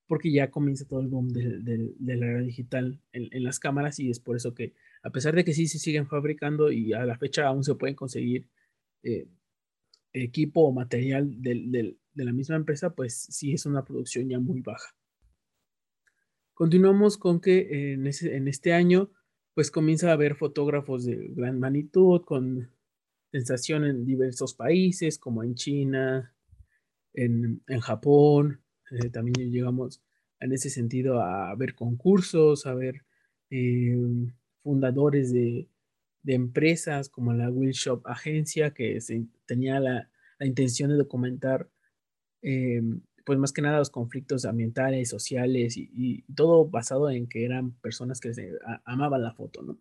porque 0.07 0.31
ya 0.31 0.51
comienza 0.51 0.85
todo 0.85 1.01
el 1.01 1.07
boom 1.07 1.29
de, 1.29 1.95
la 1.99 2.13
era 2.13 2.41
digital 2.41 2.99
en, 3.11 3.43
las 3.43 3.59
cámaras 3.59 3.99
y 3.99 4.09
es 4.09 4.19
por 4.19 4.35
eso 4.35 4.53
que 4.53 4.73
a 5.03 5.09
pesar 5.09 5.35
de 5.35 5.43
que 5.43 5.53
sí 5.53 5.67
se 5.67 5.79
siguen 5.79 6.07
fabricando 6.07 6.71
y 6.71 6.93
a 6.93 7.05
la 7.05 7.17
fecha 7.17 7.47
aún 7.47 7.63
se 7.63 7.75
pueden 7.75 7.95
conseguir 7.95 8.47
eh, 9.03 9.27
equipo 10.13 10.61
o 10.61 10.71
material 10.71 11.41
de 11.41 11.95
la 12.15 12.33
misma 12.33 12.55
empresa, 12.55 12.95
pues 12.95 13.13
sí 13.13 13.53
es 13.53 13.65
una 13.65 13.83
producción 13.85 14.27
ya 14.29 14.39
muy 14.39 14.61
baja. 14.61 14.95
Continuamos 16.57 17.19
con 17.19 17.39
que 17.39 17.93
en, 17.93 18.07
este 18.07 18.73
año 18.73 19.11
pues 19.53 19.69
comienza 19.69 20.09
a 20.09 20.13
haber 20.13 20.33
fotógrafos 20.33 21.05
de 21.05 21.27
gran 21.35 21.59
magnitud 21.59 22.23
con 22.25 22.71
sensación 23.31 23.85
en 23.85 24.05
diversos 24.05 24.55
países 24.55 25.19
como 25.19 25.43
en 25.43 25.53
China, 25.53 26.33
en, 27.13 27.61
Japón, 27.79 28.63
eh, 28.89 29.11
también 29.11 29.51
llegamos 29.51 30.01
en 30.39 30.51
ese 30.51 30.71
sentido 30.71 31.21
a 31.21 31.53
ver 31.53 31.75
concursos, 31.75 32.65
a 32.65 32.73
ver 32.73 33.05
eh, 33.51 33.95
fundadores 34.63 35.31
de, 35.31 35.69
empresas 36.25 37.07
como 37.07 37.33
la 37.33 37.51
Will 37.51 37.73
Shop 37.73 38.01
Agencia, 38.07 38.73
que 38.73 38.97
tenía 39.45 39.79
la, 39.79 40.09
intención 40.39 40.89
de 40.89 40.95
documentar, 40.95 41.69
eh, 42.41 42.81
pues 43.27 43.37
más 43.37 43.51
que 43.51 43.61
nada 43.61 43.79
los 43.79 43.89
conflictos 43.89 44.45
ambientales, 44.45 45.09
sociales 45.09 45.75
y, 45.75 46.23
todo 46.33 46.69
basado 46.69 47.09
en 47.09 47.27
que 47.27 47.43
eran 47.43 47.73
personas 47.81 48.21
que 48.21 48.33
se, 48.33 48.53
amaban 48.85 49.21
la 49.21 49.33
foto, 49.33 49.61
¿no? 49.63 49.77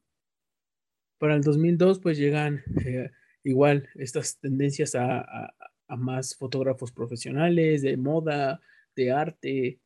Para 1.19 1.37
el 1.37 1.43
2002, 1.43 2.00
pues 2.00 2.19
llegan 2.19 2.65
eh, 2.85 3.12
igual 3.45 3.88
estas 3.95 4.41
tendencias 4.41 4.97
a, 4.97 5.55
más 5.87 6.35
fotógrafos 6.35 6.91
profesionales, 6.91 7.83
de 7.83 7.97
moda, 7.97 8.61
de 8.97 9.12
arte, 9.12 9.79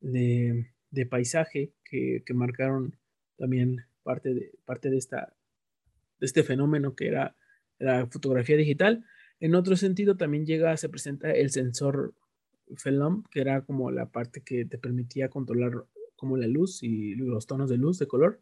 de, 0.00 1.06
paisaje, 1.08 1.72
que, 1.84 2.22
que 2.22 2.34
marcaron 2.34 2.98
también 3.38 3.86
parte 4.02 4.34
de, 4.34 4.52
parte 4.66 4.90
de, 4.90 4.98
esta, 4.98 5.34
de 6.20 6.26
este 6.26 6.42
fenómeno 6.42 6.94
que 6.94 7.08
era 7.08 7.34
la 7.78 8.06
fotografía 8.08 8.58
digital. 8.58 9.06
En 9.40 9.54
otro 9.54 9.74
sentido, 9.74 10.18
también 10.18 10.44
llega, 10.44 10.76
se 10.76 10.90
presenta 10.90 11.30
el 11.30 11.50
sensor 11.50 12.14
Phenom, 12.76 13.22
que 13.30 13.40
era 13.40 13.64
como 13.64 13.90
la 13.90 14.10
parte 14.10 14.42
que 14.42 14.64
te 14.64 14.78
permitía 14.78 15.28
controlar 15.28 15.86
como 16.16 16.36
la 16.36 16.46
luz 16.46 16.82
y 16.82 17.14
los 17.14 17.46
tonos 17.46 17.70
de 17.70 17.76
luz, 17.76 17.98
de 17.98 18.06
color. 18.06 18.40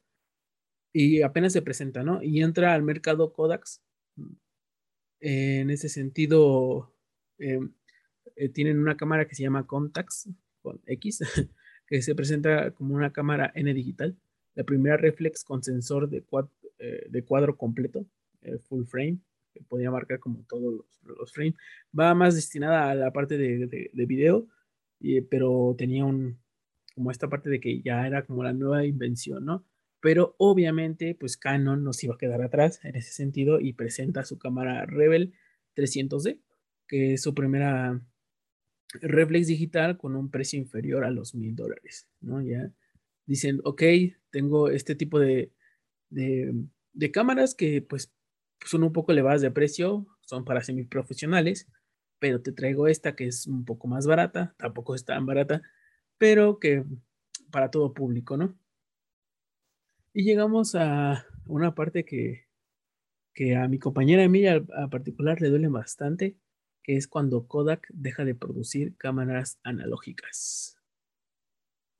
Y 0.92 1.22
apenas 1.22 1.52
se 1.52 1.62
presenta, 1.62 2.02
¿no? 2.02 2.22
Y 2.22 2.42
entra 2.42 2.74
al 2.74 2.82
mercado 2.82 3.32
Kodaks. 3.32 3.82
En 5.20 5.70
ese 5.70 5.88
sentido, 5.88 6.92
em, 7.38 7.72
eh, 8.36 8.48
tienen 8.48 8.78
una 8.78 8.96
cámara 8.96 9.26
que 9.26 9.34
se 9.34 9.42
llama 9.42 9.66
Contax, 9.66 10.28
con 10.62 10.80
X, 10.86 11.20
que 11.86 12.02
se 12.02 12.14
presenta 12.14 12.70
como 12.72 12.94
una 12.94 13.12
cámara 13.12 13.52
N 13.54 13.72
digital 13.74 14.16
la 14.54 14.64
primera 14.64 14.96
reflex 14.96 15.44
con 15.44 15.62
sensor 15.62 16.08
de, 16.08 16.22
cuadro, 16.22 16.50
eh, 16.78 17.06
de 17.08 17.24
cuadro 17.24 17.56
completo, 17.56 18.06
eh, 18.42 18.58
full 18.58 18.84
frame, 18.84 19.18
podía 19.68 19.90
marcar 19.90 20.18
como 20.18 20.44
todos 20.48 20.84
los, 21.02 21.32
frames. 21.32 21.54
Va 21.98 22.14
más 22.14 22.34
destinada 22.34 22.90
a 22.90 22.94
la 22.94 23.12
parte 23.12 23.38
de, 23.38 23.66
de, 23.66 24.06
video, 24.06 24.48
pero 25.30 25.74
tenía 25.76 26.04
un, 26.04 26.38
como 26.94 27.10
esta 27.10 27.28
parte 27.28 27.50
de 27.50 27.60
que 27.60 27.82
ya 27.82 28.06
era 28.06 28.24
como 28.24 28.42
la 28.42 28.52
nueva 28.52 28.84
invención, 28.84 29.44
¿no? 29.44 29.64
Pero 30.00 30.34
obviamente, 30.38 31.16
pues 31.18 31.36
Canon 31.36 31.82
no 31.82 31.92
se 31.92 32.06
iba 32.06 32.14
a 32.14 32.18
quedar 32.18 32.42
atrás 32.42 32.80
en 32.84 32.96
ese 32.96 33.12
sentido 33.12 33.58
y 33.60 33.72
presenta 33.72 34.24
su 34.24 34.38
cámara 34.38 34.84
Rebel 34.86 35.32
300D, 35.76 36.40
que 36.86 37.14
es 37.14 37.22
su 37.22 37.34
primera 37.34 38.00
reflex 39.00 39.46
digital 39.46 39.96
con 39.96 40.14
un 40.14 40.30
precio 40.30 40.58
inferior 40.58 41.04
a 41.04 41.10
los 41.10 41.34
mil 41.34 41.56
dólares, 41.56 42.08
¿no? 42.20 42.42
Ya 42.42 42.70
dicen, 43.26 43.60
ok, 43.64 43.82
tengo 44.30 44.68
este 44.68 44.94
tipo 44.94 45.18
de, 45.18 45.52
de, 46.10 47.10
cámaras 47.12 47.54
que 47.54 47.82
pues 47.82 48.12
son 48.64 48.82
un 48.82 48.92
poco 48.92 49.12
elevadas 49.12 49.42
de 49.42 49.50
precio, 49.50 50.06
son 50.22 50.44
para 50.44 50.62
semiprofesionales, 50.62 51.68
pero 52.18 52.40
te 52.40 52.52
traigo 52.52 52.88
esta 52.88 53.14
que 53.14 53.26
es 53.26 53.46
un 53.46 53.64
poco 53.64 53.88
más 53.88 54.06
barata, 54.06 54.54
tampoco 54.58 54.94
es 54.94 55.04
tan 55.04 55.26
barata, 55.26 55.62
pero 56.18 56.58
que 56.58 56.84
para 57.50 57.70
todo 57.70 57.94
público, 57.94 58.36
¿no? 58.36 58.58
Y 60.12 60.24
llegamos 60.24 60.74
a 60.74 61.26
una 61.46 61.74
parte 61.74 62.04
que, 62.04 62.46
que 63.34 63.56
a 63.56 63.68
mi 63.68 63.78
compañera 63.78 64.22
Emilia 64.22 64.64
a 64.76 64.88
particular 64.88 65.40
le 65.40 65.50
duele 65.50 65.68
bastante, 65.68 66.36
que 66.82 66.96
es 66.96 67.08
cuando 67.08 67.46
Kodak 67.46 67.86
deja 67.90 68.24
de 68.24 68.34
producir 68.34 68.96
cámaras 68.96 69.58
analógicas. 69.62 70.78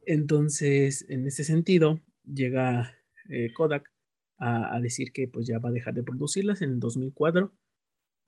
Entonces, 0.06 1.06
en 1.08 1.26
ese 1.26 1.44
sentido, 1.44 2.00
llega 2.24 2.94
eh, 3.28 3.52
Kodak 3.52 3.90
a, 4.38 4.80
decir 4.80 5.12
que 5.12 5.28
pues 5.28 5.46
ya 5.46 5.58
va 5.58 5.68
a 5.70 5.72
dejar 5.72 5.94
de 5.94 6.02
producirlas 6.02 6.62
en 6.62 6.70
el 6.70 6.80
2004. 6.80 7.52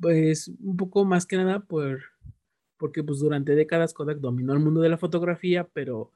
Pues 0.00 0.48
un 0.48 0.76
poco 0.76 1.04
más 1.04 1.26
que 1.26 1.36
nada 1.36 1.60
por, 1.60 2.00
porque 2.76 3.02
pues 3.02 3.20
durante 3.20 3.54
décadas 3.54 3.94
Kodak 3.94 4.18
dominó 4.18 4.52
el 4.52 4.60
mundo 4.60 4.80
de 4.80 4.88
la 4.90 4.98
fotografía, 4.98 5.68
pero 5.72 6.12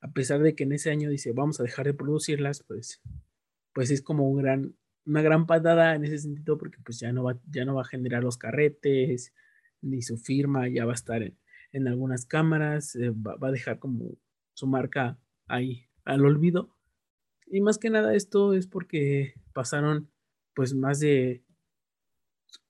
a 0.00 0.12
pesar 0.12 0.40
de 0.40 0.54
que 0.54 0.64
en 0.64 0.72
ese 0.72 0.90
año 0.90 1.08
dice 1.10 1.32
vamos 1.32 1.60
a 1.60 1.62
dejar 1.62 1.86
de 1.86 1.94
producirlas, 1.94 2.62
pues, 2.62 3.00
pues 3.72 3.90
es 3.90 4.02
como 4.02 4.28
un 4.28 4.38
gran, 4.38 4.76
una 5.06 5.22
gran 5.22 5.46
patada 5.46 5.94
en 5.94 6.04
ese 6.04 6.18
sentido 6.18 6.58
porque 6.58 6.78
pues 6.84 7.00
ya 7.00 7.12
no 7.12 7.24
va, 7.24 7.40
ya 7.50 7.64
no 7.64 7.74
va 7.74 7.82
a 7.82 7.86
generar 7.86 8.22
los 8.22 8.36
carretes, 8.36 9.32
ni 9.80 10.02
su 10.02 10.18
firma 10.18 10.68
ya 10.68 10.84
va 10.84 10.92
a 10.92 10.94
estar 10.94 11.22
en, 11.22 11.88
algunas 11.88 12.26
cámaras, 12.26 12.94
eh, 12.96 13.10
va, 13.10 13.36
va, 13.36 13.48
a 13.48 13.52
dejar 13.52 13.78
como 13.78 14.16
su 14.54 14.66
marca 14.66 15.18
ahí 15.46 15.86
al 16.04 16.24
olvido. 16.24 16.76
Y 17.52 17.60
más 17.60 17.76
que 17.76 17.90
nada 17.90 18.14
esto 18.14 18.54
es 18.54 18.66
porque 18.66 19.34
pasaron 19.52 20.10
pues 20.54 20.72
más 20.72 21.00
de 21.00 21.44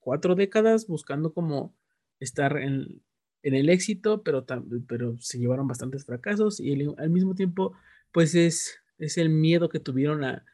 cuatro 0.01 0.35
décadas 0.35 0.89
buscando 0.89 1.33
como 1.33 1.73
estar 2.19 2.57
en, 2.57 3.01
el 3.45 3.69
éxito, 3.69 4.25
pero, 4.25 4.45
pero 4.89 5.17
se 5.21 5.39
llevaron 5.39 5.69
bastantes 5.69 6.05
fracasos 6.05 6.59
y 6.59 6.73
al 6.99 7.11
mismo 7.11 7.37
tiempo 7.37 7.77
pues 8.11 8.35
es, 8.35 8.81
es 8.99 9.19
el 9.19 9.29
miedo 9.29 9.69
que 9.69 9.79
tuvieron 9.79 10.25
a, 10.25 10.45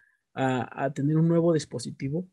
tener 0.94 1.16
un 1.16 1.26
nuevo 1.26 1.54
dispositivo 1.54 2.28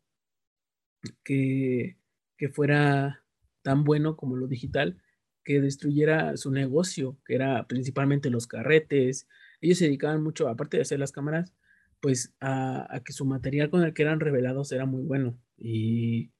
que, 1.24 1.96
que 2.36 2.50
fuera 2.50 3.24
tan 3.62 3.84
bueno 3.84 4.16
como 4.16 4.36
lo 4.36 4.48
digital 4.48 5.02
que 5.44 5.62
destruyera 5.62 6.36
su 6.36 6.50
negocio, 6.50 7.18
que 7.24 7.36
era 7.36 7.66
principalmente 7.66 8.28
los 8.28 8.46
carretes. 8.46 9.26
Ellos 9.62 9.78
se 9.78 9.86
dedicaban 9.86 10.22
mucho, 10.22 10.48
aparte 10.48 10.76
de 10.76 10.82
hacer 10.82 11.00
las 11.00 11.12
cámaras, 11.12 11.54
pues 12.00 12.34
a, 12.40 13.00
que 13.04 13.12
su 13.12 13.24
material 13.24 13.70
con 13.70 13.82
el 13.82 13.94
que 13.94 14.02
eran 14.02 14.20
revelados 14.20 14.72
era 14.72 14.86
muy 14.86 15.02
bueno. 15.02 15.38
Y, 15.56 16.32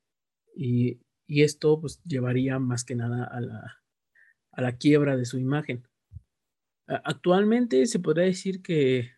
y, 0.54 1.00
esto 1.28 1.80
pues 1.80 2.00
llevaría 2.04 2.58
más 2.58 2.84
que 2.84 2.94
nada 2.94 3.25
a 3.25 3.40
la, 3.40 3.82
a 4.52 4.62
la 4.62 4.76
quiebra 4.76 5.16
de 5.16 5.25
su 5.25 5.38
imagen. 5.38 5.86
Actualmente 6.86 7.84
se 7.86 7.98
podría 7.98 8.26
decir 8.26 8.62
que 8.62 9.10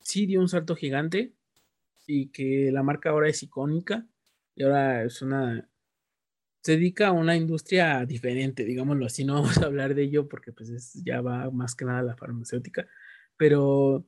sí 0.00 0.26
dio 0.26 0.40
un 0.40 0.48
salto 0.48 0.76
gigante 0.76 1.34
y 2.06 2.28
que 2.28 2.70
la 2.72 2.82
marca 2.82 3.10
ahora 3.10 3.28
es 3.28 3.42
icónica 3.42 4.06
y 4.54 4.62
ahora 4.62 5.04
es 5.04 5.20
una 5.20 5.68
se 6.68 6.72
dedica 6.72 7.08
a 7.08 7.12
una 7.12 7.36
industria 7.36 8.04
diferente, 8.04 8.64
digámoslo 8.64 9.06
así, 9.06 9.24
no 9.24 9.34
vamos 9.34 9.58
a 9.58 9.66
hablar 9.66 9.94
de 9.94 10.02
ello 10.02 10.28
porque 10.28 10.52
pues 10.52 10.92
ya 11.04 11.20
va 11.20 11.50
más 11.50 11.74
que 11.74 11.84
nada 11.84 12.02
la 12.02 12.16
farmacéutica, 12.16 12.86
pero 13.36 14.04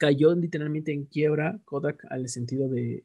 cayó 0.00 0.34
literalmente 0.34 0.92
en 0.92 1.04
quiebra 1.04 1.60
Kodak 1.66 2.06
al 2.08 2.30
sentido 2.30 2.70
de, 2.70 3.04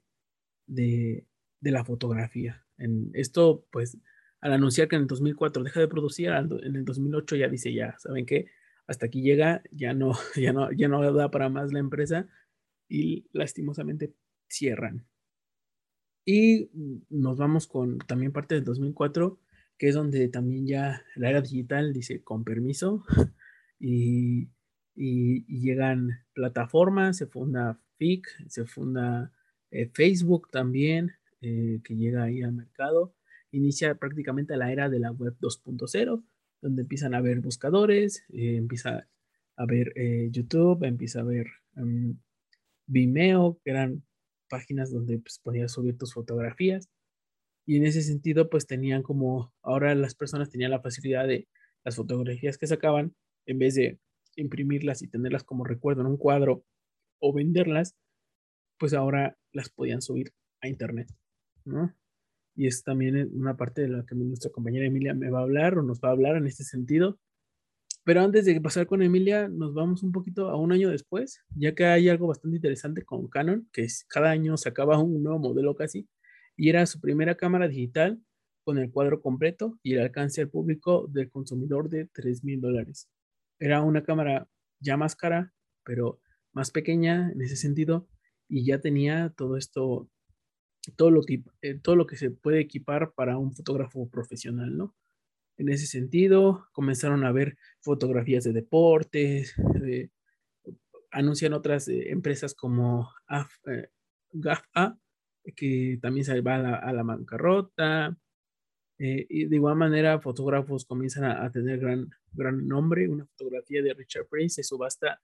de, 0.65 1.27
la 1.59 1.83
fotografía. 1.83 2.65
En 2.77 3.11
esto, 3.13 3.67
pues, 3.69 3.97
al 4.39 4.53
anunciar 4.53 4.87
que 4.87 4.95
en 4.95 5.01
el 5.01 5.07
2004 5.07 5.63
deja 5.63 5.81
de 5.81 5.89
producir, 5.89 6.29
en 6.29 6.75
el 6.75 6.85
2008 6.85 7.35
ya 7.35 7.49
dice, 7.49 7.73
ya, 7.73 7.97
¿saben 7.99 8.25
qué? 8.25 8.45
Hasta 8.87 9.07
aquí 9.07 9.21
llega, 9.21 9.61
ya 9.71 9.93
no, 9.93 10.13
ya 10.37 10.53
no, 10.53 10.71
ya 10.71 10.87
no 10.87 11.13
da 11.13 11.29
para 11.29 11.49
más 11.49 11.73
la 11.73 11.79
empresa 11.79 12.29
y 12.87 13.27
lastimosamente 13.33 14.13
cierran. 14.47 15.05
Y 16.23 16.69
nos 17.09 17.37
vamos 17.37 17.67
con 17.67 17.97
también 17.97 18.31
parte 18.31 18.55
del 18.55 18.63
2004, 18.63 19.37
que 19.77 19.89
es 19.89 19.95
donde 19.95 20.29
también 20.29 20.65
ya 20.65 21.03
la 21.15 21.29
era 21.29 21.41
digital 21.41 21.91
dice 21.91 22.23
con 22.23 22.45
permiso 22.45 23.03
y, 23.81 24.47
llegan 24.95 26.23
plataformas, 26.33 27.17
se 27.17 27.27
funda 27.27 27.79
FIC, 27.97 28.27
se 28.47 28.65
funda 28.65 29.31
eh, 29.71 29.89
Facebook 29.93 30.49
también, 30.51 31.13
eh, 31.41 31.81
que 31.83 31.95
llega 31.95 32.23
ahí 32.23 32.41
al 32.41 32.53
mercado. 32.53 33.13
Inicia 33.51 33.95
prácticamente 33.95 34.55
la 34.57 34.71
era 34.71 34.89
de 34.89 34.99
la 34.99 35.11
web 35.11 35.35
2.0, 35.39 36.23
donde 36.61 36.81
empiezan 36.81 37.13
a 37.13 37.21
ver 37.21 37.39
buscadores, 37.41 38.23
eh, 38.29 38.55
empieza 38.57 39.07
a 39.57 39.65
ver 39.65 39.93
YouTube, 40.31 40.83
empieza 40.83 41.21
a 41.21 41.23
ver 41.23 41.47
em, 41.77 42.17
Vimeo, 42.87 43.59
que 43.63 43.71
eran 43.71 44.03
páginas 44.49 44.91
donde 44.91 45.19
pues, 45.19 45.39
podías 45.39 45.71
subir 45.71 45.97
tus 45.97 46.13
fotografías. 46.13 46.89
Y 47.65 47.77
en 47.77 47.85
ese 47.85 48.01
sentido, 48.01 48.49
pues 48.49 48.67
tenían 48.67 49.03
como, 49.03 49.53
ahora 49.61 49.95
las 49.95 50.15
personas 50.15 50.49
tenían 50.49 50.71
la 50.71 50.81
facilidad 50.81 51.27
de 51.27 51.47
las 51.83 51.95
fotografías 51.95 52.57
que 52.57 52.67
sacaban, 52.67 53.15
en 53.45 53.59
vez 53.59 53.75
de 53.75 53.99
imprimirlas 54.35 55.01
y 55.01 55.07
tenerlas 55.07 55.43
como 55.43 55.63
recuerdo 55.63 56.01
en 56.01 56.07
un 56.07 56.17
cuadro 56.17 56.63
o 57.19 57.33
venderlas, 57.33 57.95
pues 58.77 58.93
ahora 58.93 59.37
las 59.51 59.69
podían 59.69 60.01
subir 60.01 60.33
a 60.61 60.67
internet, 60.67 61.09
¿no? 61.65 61.93
Y 62.55 62.67
es 62.67 62.83
también 62.83 63.29
una 63.33 63.57
parte 63.57 63.81
de 63.81 63.89
la 63.89 64.05
que 64.05 64.15
nuestra 64.15 64.51
compañera 64.51 64.85
Emilia 64.85 65.13
me 65.13 65.29
va 65.29 65.39
a 65.39 65.43
hablar 65.43 65.77
o 65.77 65.83
nos 65.83 65.99
va 65.99 66.09
a 66.09 66.11
hablar 66.11 66.37
en 66.37 66.47
este 66.47 66.63
sentido, 66.63 67.19
pero 68.05 68.21
antes 68.21 68.45
de 68.45 68.61
pasar 68.61 68.85
con 68.85 69.01
Emilia, 69.01 69.47
nos 69.47 69.73
vamos 69.73 70.03
un 70.03 70.11
poquito 70.11 70.49
a 70.49 70.57
un 70.57 70.71
año 70.71 70.89
después, 70.89 71.41
ya 71.55 71.73
que 71.73 71.85
hay 71.85 72.07
algo 72.07 72.27
bastante 72.27 72.57
interesante 72.57 73.03
con 73.03 73.27
Canon, 73.27 73.67
que 73.73 73.81
es, 73.81 74.05
cada 74.07 74.29
año 74.29 74.57
sacaba 74.57 74.99
un 74.99 75.23
nuevo 75.23 75.39
modelo 75.39 75.75
casi, 75.75 76.07
y 76.55 76.69
era 76.69 76.85
su 76.85 77.01
primera 77.01 77.35
cámara 77.35 77.67
digital 77.67 78.21
con 78.63 78.77
el 78.77 78.91
cuadro 78.91 79.21
completo 79.21 79.79
y 79.81 79.93
el 79.93 80.01
alcance 80.01 80.41
al 80.41 80.49
público 80.49 81.07
del 81.07 81.31
consumidor 81.31 81.89
de 81.89 82.05
3 82.05 82.43
mil 82.43 82.61
dólares. 82.61 83.09
Era 83.59 83.81
una 83.81 84.03
cámara 84.03 84.47
ya 84.79 84.97
más 84.97 85.15
cara, 85.15 85.53
pero 85.83 86.19
más 86.53 86.71
pequeña 86.71 87.31
en 87.31 87.41
ese 87.41 87.55
sentido, 87.55 88.07
y 88.47 88.65
ya 88.65 88.79
tenía 88.79 89.33
todo 89.35 89.57
esto, 89.57 90.09
todo 90.95 91.11
lo 91.11 91.21
que, 91.23 91.43
eh, 91.61 91.79
todo 91.81 91.95
lo 91.95 92.07
que 92.07 92.17
se 92.17 92.31
puede 92.31 92.59
equipar 92.59 93.13
para 93.13 93.37
un 93.37 93.53
fotógrafo 93.53 94.09
profesional, 94.09 94.77
¿no? 94.77 94.95
en 95.57 95.69
ese 95.69 95.87
sentido. 95.87 96.67
Comenzaron 96.71 97.25
a 97.25 97.31
ver 97.31 97.57
fotografías 97.81 98.43
de 98.43 98.53
deportes, 98.53 99.55
anuncian 101.11 101.53
otras 101.53 101.87
eh, 101.87 102.11
empresas 102.11 102.53
como 102.53 103.09
eh, 103.67 103.89
GAFA, 104.31 104.97
que 105.55 105.97
también 106.01 106.25
se 106.25 106.41
va 106.41 106.55
a 106.55 106.93
la, 106.93 107.03
bancarrota. 107.03 108.17
Eh, 108.97 109.25
y 109.29 109.45
de 109.45 109.55
igual 109.55 109.75
manera, 109.75 110.19
fotógrafos 110.19 110.85
comienzan 110.85 111.25
a, 111.25 111.51
tener 111.51 111.79
gran, 111.79 112.09
gran 112.31 112.67
nombre. 112.67 113.09
Una 113.09 113.25
fotografía 113.25 113.81
de 113.81 113.93
Richard 113.93 114.27
Prince 114.27 114.55
se 114.55 114.63
subasta 114.63 115.21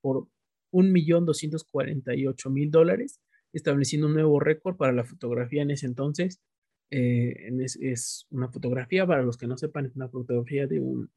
por 0.00 0.28
1.248.000 0.72 2.70
dólares, 2.70 3.20
estableciendo 3.52 4.06
un 4.08 4.14
nuevo 4.14 4.40
récord 4.40 4.76
para 4.76 4.92
la 4.92 5.04
fotografía 5.04 5.62
en 5.62 5.70
ese 5.70 5.86
entonces 5.86 6.40
eh, 6.90 7.50
es, 7.80 8.26
una 8.30 8.48
fotografía, 8.48 9.06
para 9.06 9.22
los 9.22 9.36
que 9.36 9.46
no 9.46 9.56
sepan, 9.56 9.86
es 9.86 9.96
una 9.96 10.08
fotografía 10.08 10.66
de 10.66 10.80
un, 10.80 11.10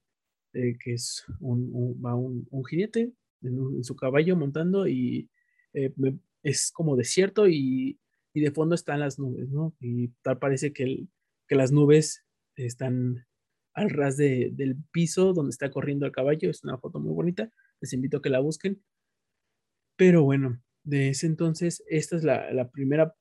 que 0.51 0.93
es 0.93 1.23
un, 1.39 2.01
va 2.03 2.15
un, 2.15 2.47
jinete 2.65 3.11
en, 3.41 3.83
su 3.83 3.95
caballo 3.95 4.35
montando 4.35 4.87
y 4.87 5.29
eh, 5.73 5.93
es 6.41 6.71
como 6.71 6.95
desierto 6.95 7.47
y, 7.47 7.99
y, 8.33 8.41
de 8.41 8.51
fondo 8.51 8.73
están 8.73 9.01
las 9.01 9.19
nubes, 9.19 9.49
¿no? 9.49 9.75
Y 9.79 10.07
tal 10.23 10.39
parece 10.39 10.73
que, 10.73 11.05
que 11.47 11.55
las 11.55 11.71
nubes 11.71 12.25
están 12.55 13.25
al 13.73 13.89
ras 13.89 14.17
de, 14.17 14.49
del 14.53 14.75
piso 14.91 15.33
donde 15.33 15.51
está 15.51 15.69
corriendo 15.69 16.05
el 16.05 16.11
caballo. 16.11 16.49
Es 16.49 16.63
una 16.63 16.77
foto 16.77 16.99
muy 16.99 17.13
bonita. 17.13 17.51
Les 17.79 17.93
invito 17.93 18.17
a 18.17 18.21
que 18.21 18.29
la 18.29 18.39
busquen. 18.39 18.83
Pero 19.95 20.23
bueno, 20.23 20.61
de 20.83 21.09
ese 21.09 21.27
entonces, 21.27 21.83
esta 21.87 22.15
es 22.15 22.23
la, 22.23 22.69
primera 22.71 23.15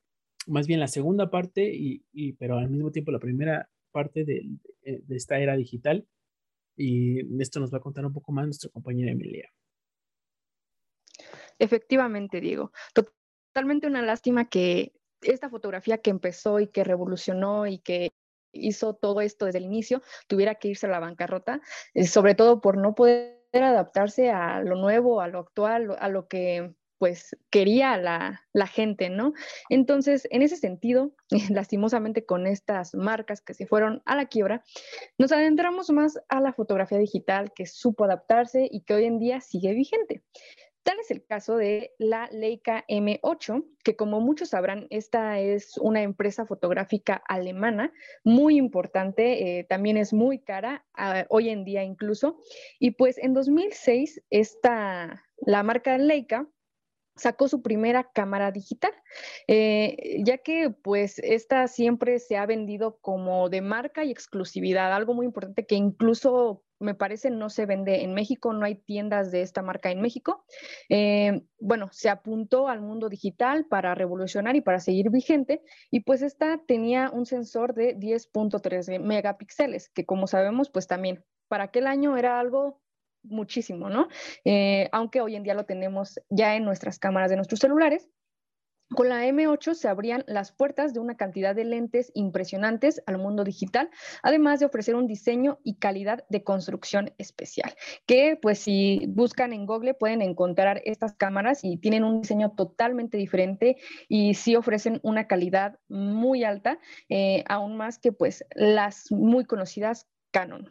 más 0.47 0.67
bien 0.67 0.79
la 0.79 0.89
segunda 0.89 1.31
parte, 1.31 1.73
y, 1.75 2.33
pero 2.35 2.59
al 2.59 2.71
mismo 2.71 2.93
tiempo 2.93 3.11
la 3.11 3.19
primera 3.19 3.69
parte 3.91 4.25
de, 4.25 4.47
esta 5.09 5.39
era 5.39 5.57
digital. 5.57 6.07
Y 6.77 7.41
esto 7.41 7.59
nos 7.59 7.73
va 7.73 7.79
a 7.79 7.81
contar 7.81 8.05
un 8.05 8.13
poco 8.13 8.33
más 8.33 8.47
nuestra 8.47 8.71
compañera 8.71 9.13
Emilia. 9.13 9.51
Efectivamente, 11.59 12.41
Diego. 12.41 12.71
Totalmente 12.93 13.87
una 13.87 14.03
lástima 14.03 14.49
que 14.49 14.93
esta 15.33 15.51
fotografía 15.51 15.99
que 15.99 16.11
empezó 16.11 16.61
y 16.61 16.69
que 16.69 16.85
revolucionó 16.85 17.67
y 17.67 17.79
que 17.79 18.11
hizo 18.53 18.95
todo 18.95 19.21
esto 19.21 19.47
desde 19.47 19.59
el 19.59 19.65
inicio 19.65 20.03
tuviera 20.29 20.55
que 20.55 20.69
irse 20.69 20.87
a 20.87 20.91
la 20.91 21.01
bancarrota, 21.01 21.61
eh, 21.95 22.07
sobre 22.07 22.35
todo 22.35 22.61
por 22.61 22.77
no 22.79 22.95
poder 22.95 23.37
adaptarse 23.53 24.31
a 24.31 24.61
lo 24.61 24.77
nuevo, 24.77 25.21
a 25.21 25.29
lo 25.29 25.41
actual, 25.41 25.97
a 25.99 26.09
lo 26.09 26.29
que 26.29 26.75
pues 26.99 27.37
quería 27.51 27.99
la, 27.99 28.47
la, 28.55 28.67
gente, 28.67 29.11
¿no? 29.11 29.35
Entonces, 29.69 30.27
en 30.31 30.41
ese 30.41 30.57
sentido, 30.57 31.13
lastimosamente 31.51 32.25
con 32.25 32.47
estas 32.47 32.95
marcas 32.95 33.43
que 33.43 33.53
se 33.53 33.67
fueron 33.67 34.03
a 34.07 34.17
la 34.17 34.27
quiebra, 34.27 34.65
nos 35.19 35.31
adentramos 35.33 35.91
más 35.91 36.19
a 36.29 36.41
la 36.41 36.55
fotografía 36.55 36.97
digital 36.99 37.53
que 37.55 37.67
supo 37.67 38.05
adaptarse 38.05 38.67
y 38.71 38.81
que 38.81 38.95
hoy 38.95 39.05
en 39.05 39.19
día 39.19 39.43
sigue 39.43 39.75
vigente. 39.75 40.23
Tal 40.87 41.01
es 41.01 41.11
el 41.11 41.27
caso 41.27 41.57
de 41.57 41.97
la 41.99 42.29
Leica 42.31 42.85
M8, 42.89 43.67
que 43.83 43.97
como 43.97 44.21
muchos 44.21 44.51
sabrán, 44.51 44.87
esta 44.91 45.41
es 45.41 45.79
una 45.79 46.03
empresa 46.03 46.47
fotográfica 46.47 47.21
alemana 47.27 47.93
muy 48.23 48.57
importante, 48.57 49.59
eh, 49.59 49.65
también 49.65 49.97
es 49.97 50.13
muy 50.13 50.39
cara, 50.39 50.87
ah, 50.95 51.27
hoy 51.29 51.49
en 51.49 51.65
día 51.65 51.83
incluso. 51.83 52.41
Y 52.79 52.93
pues 52.93 53.19
en 53.19 53.35
2006, 53.35 54.23
esta, 54.31 55.25
la 55.39 55.65
marca 55.65 55.99
Leica 55.99 56.47
sacó 57.17 57.49
su 57.49 57.63
primera 57.63 58.11
cámara 58.13 58.53
digital, 58.53 58.93
eh, 59.49 60.23
ya 60.25 60.39
que 60.39 60.71
pues 60.71 61.19
esta 61.21 61.67
siempre 61.69 62.19
se 62.19 62.37
ha 62.37 62.47
vendido 62.47 62.99
como 63.01 63.49
de 63.49 63.63
marca 63.63 64.05
y 64.05 64.11
exclusividad, 64.11 64.93
algo 64.93 65.15
muy 65.15 65.27
importante 65.27 65.67
que 65.67 65.75
incluso 65.75 66.63
me 66.79 66.95
parece 66.95 67.31
no 67.31 67.49
se 67.49 67.65
vende 67.65 68.03
en 68.03 68.13
México, 68.13 68.53
no 68.53 68.67
hay 68.67 68.75
tiendas 68.75 69.31
de 69.31 69.41
esta 69.41 69.63
marca 69.63 69.91
en 69.91 70.03
México. 70.03 70.45
Eh, 70.91 71.43
bueno, 71.59 71.89
se 71.91 72.11
apuntó 72.11 72.69
al 72.69 72.83
mundo 72.83 73.09
digital 73.09 73.67
para 73.67 73.95
revolucionar 73.95 74.57
y 74.57 74.61
para 74.61 74.81
seguir 74.81 75.11
vigente 75.11 75.63
y 75.91 76.01
pues 76.01 76.21
esta 76.21 76.61
tenía 76.67 77.11
un 77.11 77.25
sensor 77.25 77.75
de 77.75 77.97
10.3 77.97 79.01
megapíxeles, 79.01 79.89
que 79.89 80.05
como 80.05 80.27
sabemos 80.27 80.71
pues 80.71 80.87
también 80.87 81.25
para 81.49 81.65
aquel 81.65 81.87
año 81.87 82.17
era 82.17 82.39
algo 82.41 82.81
muchísimo, 83.29 83.89
¿no? 83.89 84.09
Eh, 84.45 84.89
aunque 84.93 85.21
hoy 85.21 85.37
en 85.37 85.43
día 85.43 85.55
lo 85.55 85.65
tenemos 85.65 86.21
ya 86.31 86.57
en 86.57 86.65
nuestras 86.65 86.99
cámaras 86.99 87.31
de 87.31 87.37
nuestros 87.37 87.61
celulares. 87.61 88.09
Con 88.95 89.09
la 89.09 89.27
M8 89.27 89.75
se 89.75 89.89
abrían 89.89 90.23
las 90.29 90.53
puertas 90.53 90.95
de 90.95 91.01
una 91.01 91.17
cantidad 91.17 91.57
de 91.57 91.65
lentes 91.65 92.13
impresionantes 92.15 93.03
al 93.07 93.19
mundo 93.19 93.43
digital, 93.43 93.91
además 94.23 94.61
de 94.61 94.67
ofrecer 94.67 94.95
un 94.95 95.09
diseño 95.09 95.59
y 95.65 95.79
calidad 95.79 96.25
de 96.29 96.45
construcción 96.45 97.13
especial, 97.19 97.75
que 98.07 98.39
pues 98.41 98.61
si 98.61 99.07
buscan 99.09 99.53
en 99.53 99.67
Google 99.67 99.95
pueden 99.95 100.23
encontrar 100.23 100.83
estas 100.85 101.15
cámaras 101.15 101.65
y 101.65 101.79
tienen 101.79 102.05
un 102.05 102.21
diseño 102.21 102.53
totalmente 102.53 103.19
diferente 103.19 103.77
y 104.09 104.35
sí 104.35 104.55
ofrecen 104.55 105.01
una 105.03 105.27
calidad 105.27 105.81
muy 105.89 106.45
alta, 106.45 106.79
eh, 107.09 107.43
aún 107.49 107.77
más 107.77 107.99
que 107.99 108.13
pues 108.13 108.45
las 108.55 109.11
muy 109.11 109.47
conocidas 109.47 110.07
Canon. 110.37 110.71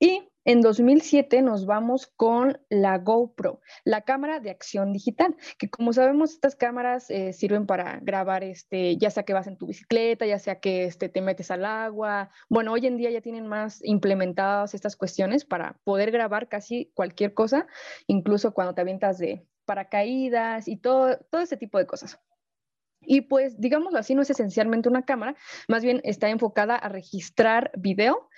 Y 0.00 0.28
en 0.44 0.62
2007 0.62 1.40
nos 1.40 1.64
vamos 1.64 2.08
con 2.08 2.60
la 2.68 2.98
GoPro, 2.98 3.60
la 3.84 4.00
cámara 4.00 4.40
de 4.40 4.50
acción 4.50 4.92
digital, 4.92 5.36
que 5.58 5.70
como 5.70 5.92
sabemos 5.92 6.32
estas 6.32 6.56
cámaras 6.56 7.08
eh, 7.10 7.32
sirven 7.32 7.66
para 7.66 8.00
grabar, 8.02 8.42
este, 8.42 8.96
ya 8.96 9.10
sea 9.10 9.22
que 9.22 9.32
vas 9.32 9.46
en 9.46 9.58
tu 9.58 9.68
bicicleta, 9.68 10.26
ya 10.26 10.40
sea 10.40 10.58
que 10.58 10.86
este, 10.86 11.08
te 11.08 11.20
metes 11.20 11.52
al 11.52 11.64
agua. 11.66 12.30
Bueno, 12.48 12.72
hoy 12.72 12.84
en 12.88 12.96
día 12.96 13.12
ya 13.12 13.20
tienen 13.20 13.46
más 13.46 13.78
implementadas 13.84 14.74
estas 14.74 14.96
cuestiones 14.96 15.44
para 15.44 15.78
poder 15.84 16.10
grabar 16.10 16.48
casi 16.48 16.90
cualquier 16.94 17.32
cosa, 17.32 17.68
incluso 18.08 18.54
cuando 18.54 18.74
te 18.74 18.80
avientas 18.80 19.18
de 19.18 19.46
paracaídas 19.66 20.66
y 20.66 20.78
todo, 20.78 21.16
todo 21.30 21.42
ese 21.42 21.56
tipo 21.56 21.78
de 21.78 21.86
cosas. 21.86 22.18
Y 23.06 23.22
pues, 23.22 23.60
digámoslo 23.60 23.98
así, 23.98 24.14
no 24.16 24.22
es 24.22 24.30
esencialmente 24.30 24.88
una 24.88 25.04
cámara, 25.04 25.36
más 25.68 25.84
bien 25.84 26.00
está 26.02 26.28
enfocada 26.28 26.74
a 26.74 26.88
registrar 26.88 27.70
video, 27.76 28.28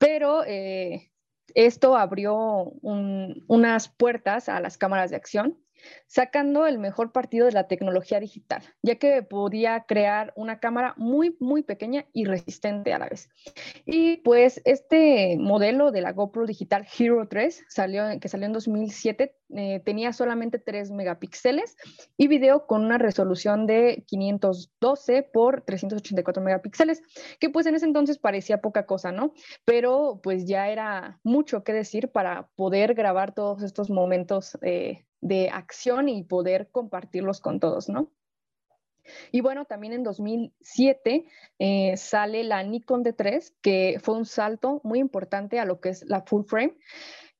pero 0.00 0.44
eh, 0.46 1.12
esto 1.54 1.94
abrió 1.94 2.72
unas 2.80 3.88
puertas 3.90 4.48
a 4.48 4.58
las 4.58 4.78
cámaras 4.78 5.10
de 5.10 5.16
acción 5.16 5.58
sacando 6.06 6.66
el 6.66 6.78
mejor 6.78 7.12
partido 7.12 7.46
de 7.46 7.52
la 7.52 7.68
tecnología 7.68 8.20
digital, 8.20 8.62
ya 8.82 8.96
que 8.96 9.22
podía 9.22 9.84
crear 9.86 10.32
una 10.36 10.60
cámara 10.60 10.94
muy, 10.96 11.36
muy 11.40 11.62
pequeña 11.62 12.06
y 12.12 12.24
resistente 12.24 12.92
a 12.92 12.98
la 12.98 13.08
vez. 13.08 13.28
Y 13.86 14.18
pues 14.18 14.60
este 14.64 15.36
modelo 15.38 15.90
de 15.90 16.00
la 16.00 16.12
GoPro 16.12 16.46
Digital 16.46 16.86
Hero 16.98 17.28
3, 17.28 17.64
salió, 17.68 18.04
que 18.20 18.28
salió 18.28 18.46
en 18.46 18.52
2007, 18.52 19.36
eh, 19.56 19.80
tenía 19.84 20.12
solamente 20.12 20.58
3 20.58 20.92
megapíxeles 20.92 21.76
y 22.16 22.28
video 22.28 22.66
con 22.66 22.84
una 22.84 22.98
resolución 22.98 23.66
de 23.66 24.04
512 24.06 25.22
por 25.32 25.62
384 25.62 26.42
megapíxeles, 26.42 27.02
que 27.38 27.50
pues 27.50 27.66
en 27.66 27.74
ese 27.74 27.86
entonces 27.86 28.18
parecía 28.18 28.60
poca 28.60 28.86
cosa, 28.86 29.12
¿no? 29.12 29.32
Pero 29.64 30.20
pues 30.22 30.46
ya 30.46 30.68
era 30.68 31.18
mucho 31.24 31.64
que 31.64 31.72
decir 31.72 32.10
para 32.10 32.48
poder 32.56 32.94
grabar 32.94 33.34
todos 33.34 33.62
estos 33.62 33.90
momentos 33.90 34.58
eh, 34.62 35.04
de 35.20 35.50
acción 35.50 36.08
y 36.08 36.24
poder 36.24 36.70
compartirlos 36.70 37.40
con 37.40 37.60
todos, 37.60 37.88
¿no? 37.88 38.10
Y 39.32 39.40
bueno, 39.40 39.64
también 39.64 39.92
en 39.92 40.02
2007 40.02 41.24
eh, 41.58 41.96
sale 41.96 42.44
la 42.44 42.62
Nikon 42.62 43.04
D3, 43.04 43.54
que 43.62 43.98
fue 44.02 44.16
un 44.16 44.26
salto 44.26 44.80
muy 44.84 44.98
importante 44.98 45.58
a 45.58 45.64
lo 45.64 45.80
que 45.80 45.90
es 45.90 46.04
la 46.06 46.22
full 46.22 46.44
frame, 46.44 46.76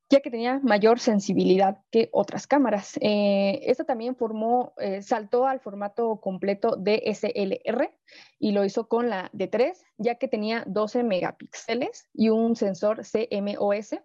ya 0.08 0.20
que 0.20 0.30
tenía 0.30 0.58
mayor 0.62 0.98
sensibilidad 0.98 1.78
que 1.92 2.08
otras 2.12 2.46
cámaras. 2.48 2.98
Eh, 3.00 3.60
esta 3.66 3.84
también 3.84 4.16
formó, 4.16 4.74
eh, 4.78 5.02
saltó 5.02 5.46
al 5.46 5.60
formato 5.60 6.20
completo 6.20 6.76
DSLR 6.76 7.94
y 8.40 8.50
lo 8.52 8.64
hizo 8.64 8.88
con 8.88 9.08
la 9.08 9.30
D3, 9.32 9.74
ya 9.98 10.16
que 10.16 10.26
tenía 10.26 10.64
12 10.66 11.04
megapíxeles 11.04 12.08
y 12.12 12.30
un 12.30 12.56
sensor 12.56 13.02
CMOS 13.04 14.00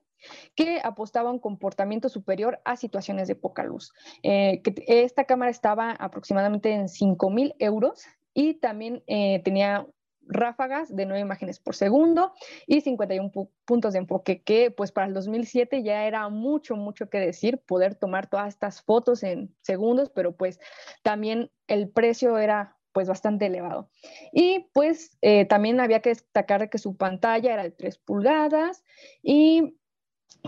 que 0.55 0.79
apostaba 0.83 1.29
a 1.29 1.33
un 1.33 1.39
comportamiento 1.39 2.09
superior 2.09 2.59
a 2.65 2.75
situaciones 2.75 3.27
de 3.27 3.35
poca 3.35 3.63
luz. 3.63 3.93
Eh, 4.23 4.61
esta 4.87 5.25
cámara 5.25 5.51
estaba 5.51 5.91
aproximadamente 5.91 6.71
en 6.71 6.89
5 6.89 7.29
mil 7.29 7.55
euros 7.59 8.05
y 8.33 8.55
también 8.55 9.03
eh, 9.07 9.41
tenía 9.43 9.87
ráfagas 10.27 10.93
de 10.95 11.05
9 11.05 11.21
imágenes 11.21 11.59
por 11.59 11.75
segundo 11.75 12.33
y 12.67 12.81
51 12.81 13.31
puntos 13.65 13.93
de 13.93 13.99
enfoque, 13.99 14.41
que 14.41 14.71
pues 14.71 14.91
para 14.91 15.07
el 15.07 15.13
2007 15.13 15.83
ya 15.83 16.05
era 16.05 16.27
mucho, 16.29 16.75
mucho 16.75 17.09
que 17.09 17.19
decir, 17.19 17.59
poder 17.59 17.95
tomar 17.95 18.27
todas 18.27 18.49
estas 18.49 18.81
fotos 18.81 19.23
en 19.23 19.55
segundos, 19.61 20.09
pero 20.09 20.35
pues 20.35 20.59
también 21.03 21.51
el 21.67 21.89
precio 21.89 22.37
era 22.37 22.77
pues 22.91 23.07
bastante 23.09 23.47
elevado. 23.47 23.89
Y 24.31 24.69
pues 24.73 25.17
eh, 25.21 25.45
también 25.45 25.79
había 25.81 25.99
que 25.99 26.09
destacar 26.09 26.69
que 26.69 26.77
su 26.77 26.95
pantalla 26.95 27.53
era 27.53 27.63
de 27.63 27.71
3 27.71 27.97
pulgadas 27.97 28.83
y 29.21 29.75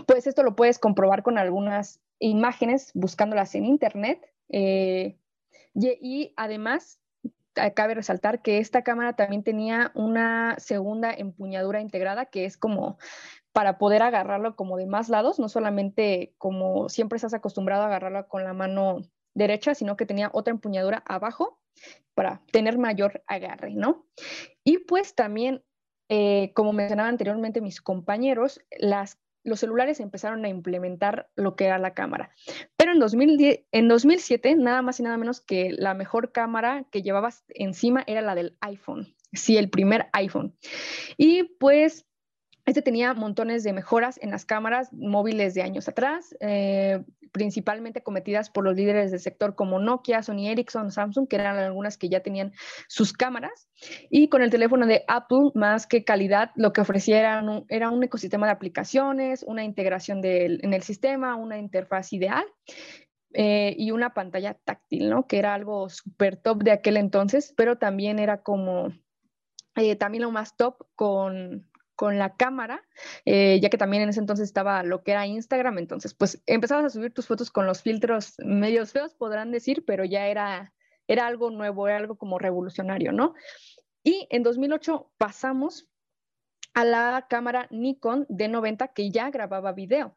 pues 0.06 0.26
esto 0.26 0.42
lo 0.42 0.56
puedes 0.56 0.78
comprobar 0.78 1.22
con 1.22 1.38
algunas 1.38 2.00
imágenes 2.18 2.90
buscándolas 2.94 3.54
en 3.54 3.64
internet. 3.64 4.20
Eh, 4.48 5.18
y, 5.74 6.32
además, 6.36 7.00
cabe 7.74 7.94
resaltar 7.94 8.42
que 8.42 8.58
esta 8.58 8.82
cámara 8.82 9.14
también 9.14 9.42
tenía 9.42 9.92
una 9.94 10.56
segunda 10.58 11.12
empuñadura 11.12 11.80
integrada 11.80 12.26
que 12.26 12.44
es 12.44 12.56
como 12.56 12.98
para 13.52 13.78
poder 13.78 14.02
agarrarlo 14.02 14.54
como 14.54 14.76
de 14.76 14.86
más 14.86 15.08
lados, 15.08 15.38
no 15.38 15.48
solamente 15.48 16.34
como 16.38 16.88
siempre 16.88 17.16
estás 17.16 17.34
acostumbrado 17.34 17.82
a 17.82 17.86
agarrarlo 17.86 18.28
con 18.28 18.44
la 18.44 18.52
mano 18.52 19.02
derecha, 19.34 19.74
sino 19.74 19.96
que 19.96 20.06
tenía 20.06 20.30
otra 20.32 20.52
empuñadura 20.52 21.02
abajo 21.06 21.58
para 22.14 22.42
tener 22.52 22.78
mayor 22.78 23.22
agarre, 23.26 23.74
¿no? 23.74 24.06
Y 24.64 24.78
pues 24.78 25.14
también, 25.14 25.62
eh, 26.08 26.52
como 26.54 26.72
mencionaba 26.72 27.08
anteriormente 27.08 27.60
mis 27.60 27.80
compañeros, 27.80 28.60
las 28.78 29.18
los 29.48 29.60
celulares 29.60 30.00
empezaron 30.00 30.44
a 30.44 30.48
implementar 30.48 31.28
lo 31.34 31.56
que 31.56 31.66
era 31.66 31.78
la 31.78 31.94
cámara. 31.94 32.30
Pero 32.76 32.92
en, 32.92 32.98
2010, 32.98 33.60
en 33.72 33.88
2007, 33.88 34.56
nada 34.56 34.82
más 34.82 35.00
y 35.00 35.02
nada 35.02 35.16
menos 35.16 35.40
que 35.40 35.70
la 35.72 35.94
mejor 35.94 36.32
cámara 36.32 36.84
que 36.90 37.02
llevabas 37.02 37.44
encima 37.48 38.04
era 38.06 38.22
la 38.22 38.34
del 38.34 38.56
iPhone. 38.60 39.14
Sí, 39.32 39.56
el 39.56 39.68
primer 39.68 40.08
iPhone. 40.12 40.56
Y 41.16 41.44
pues 41.58 42.07
este 42.68 42.82
tenía 42.82 43.14
montones 43.14 43.64
de 43.64 43.72
mejoras 43.72 44.18
en 44.22 44.30
las 44.30 44.44
cámaras 44.44 44.92
móviles 44.92 45.54
de 45.54 45.62
años 45.62 45.88
atrás, 45.88 46.36
eh, 46.40 47.02
principalmente 47.32 48.02
cometidas 48.02 48.50
por 48.50 48.64
los 48.64 48.76
líderes 48.76 49.10
del 49.10 49.20
sector 49.20 49.54
como 49.54 49.78
Nokia, 49.78 50.22
Sony 50.22 50.48
Ericsson, 50.48 50.90
Samsung, 50.90 51.28
que 51.28 51.36
eran 51.36 51.56
algunas 51.56 51.96
que 51.96 52.08
ya 52.08 52.20
tenían 52.20 52.52
sus 52.88 53.12
cámaras. 53.12 53.68
Y 54.10 54.28
con 54.28 54.42
el 54.42 54.50
teléfono 54.50 54.86
de 54.86 55.04
Apple, 55.08 55.50
más 55.54 55.86
que 55.86 56.04
calidad, 56.04 56.50
lo 56.56 56.72
que 56.72 56.80
ofrecía 56.82 57.42
era 57.68 57.90
un, 57.90 58.04
ecosistema 58.04 58.46
de 58.46 58.52
aplicaciones, 58.52 59.44
una 59.44 59.64
integración 59.64 60.20
en 60.22 60.74
el 60.74 60.82
sistema, 60.82 61.36
una 61.36 61.58
interfaz 61.58 62.12
ideal. 62.12 62.44
Eh, 63.34 63.74
y 63.76 63.90
una 63.90 64.14
pantalla 64.14 64.54
táctil, 64.54 65.10
¿no? 65.10 65.26
Que 65.26 65.38
era 65.38 65.52
algo 65.52 65.90
súper 65.90 66.38
top 66.38 66.62
de 66.62 66.72
aquel 66.72 66.96
entonces, 66.96 67.52
pero 67.58 67.76
también 67.76 68.18
era 68.18 68.42
como, 68.42 68.88
eh, 69.76 69.96
también 69.96 70.22
lo 70.22 70.30
más 70.30 70.56
top 70.56 70.86
con, 70.94 71.67
con 71.98 72.16
la 72.16 72.36
cámara, 72.36 72.86
eh, 73.24 73.58
ya 73.60 73.70
que 73.70 73.76
también 73.76 74.04
en 74.04 74.10
ese 74.10 74.20
entonces 74.20 74.44
estaba 74.44 74.84
lo 74.84 75.02
que 75.02 75.10
era 75.10 75.26
Instagram, 75.26 75.78
entonces 75.78 76.14
pues 76.14 76.40
empezabas 76.46 76.84
a 76.84 76.90
subir 76.90 77.12
tus 77.12 77.26
fotos 77.26 77.50
con 77.50 77.66
los 77.66 77.82
filtros 77.82 78.34
medios 78.38 78.92
feos, 78.92 79.14
podrán 79.14 79.50
decir, 79.50 79.84
pero 79.84 80.04
ya 80.04 80.28
era, 80.28 80.72
era 81.08 81.26
algo 81.26 81.50
nuevo, 81.50 81.88
era 81.88 81.96
algo 81.96 82.16
como 82.16 82.38
revolucionario, 82.38 83.10
¿no? 83.10 83.34
Y 84.04 84.28
en 84.30 84.44
2008 84.44 85.10
pasamos 85.18 85.88
a 86.72 86.84
la 86.84 87.26
cámara 87.28 87.66
Nikon 87.72 88.28
D90 88.28 88.92
que 88.92 89.10
ya 89.10 89.30
grababa 89.30 89.72
video, 89.72 90.14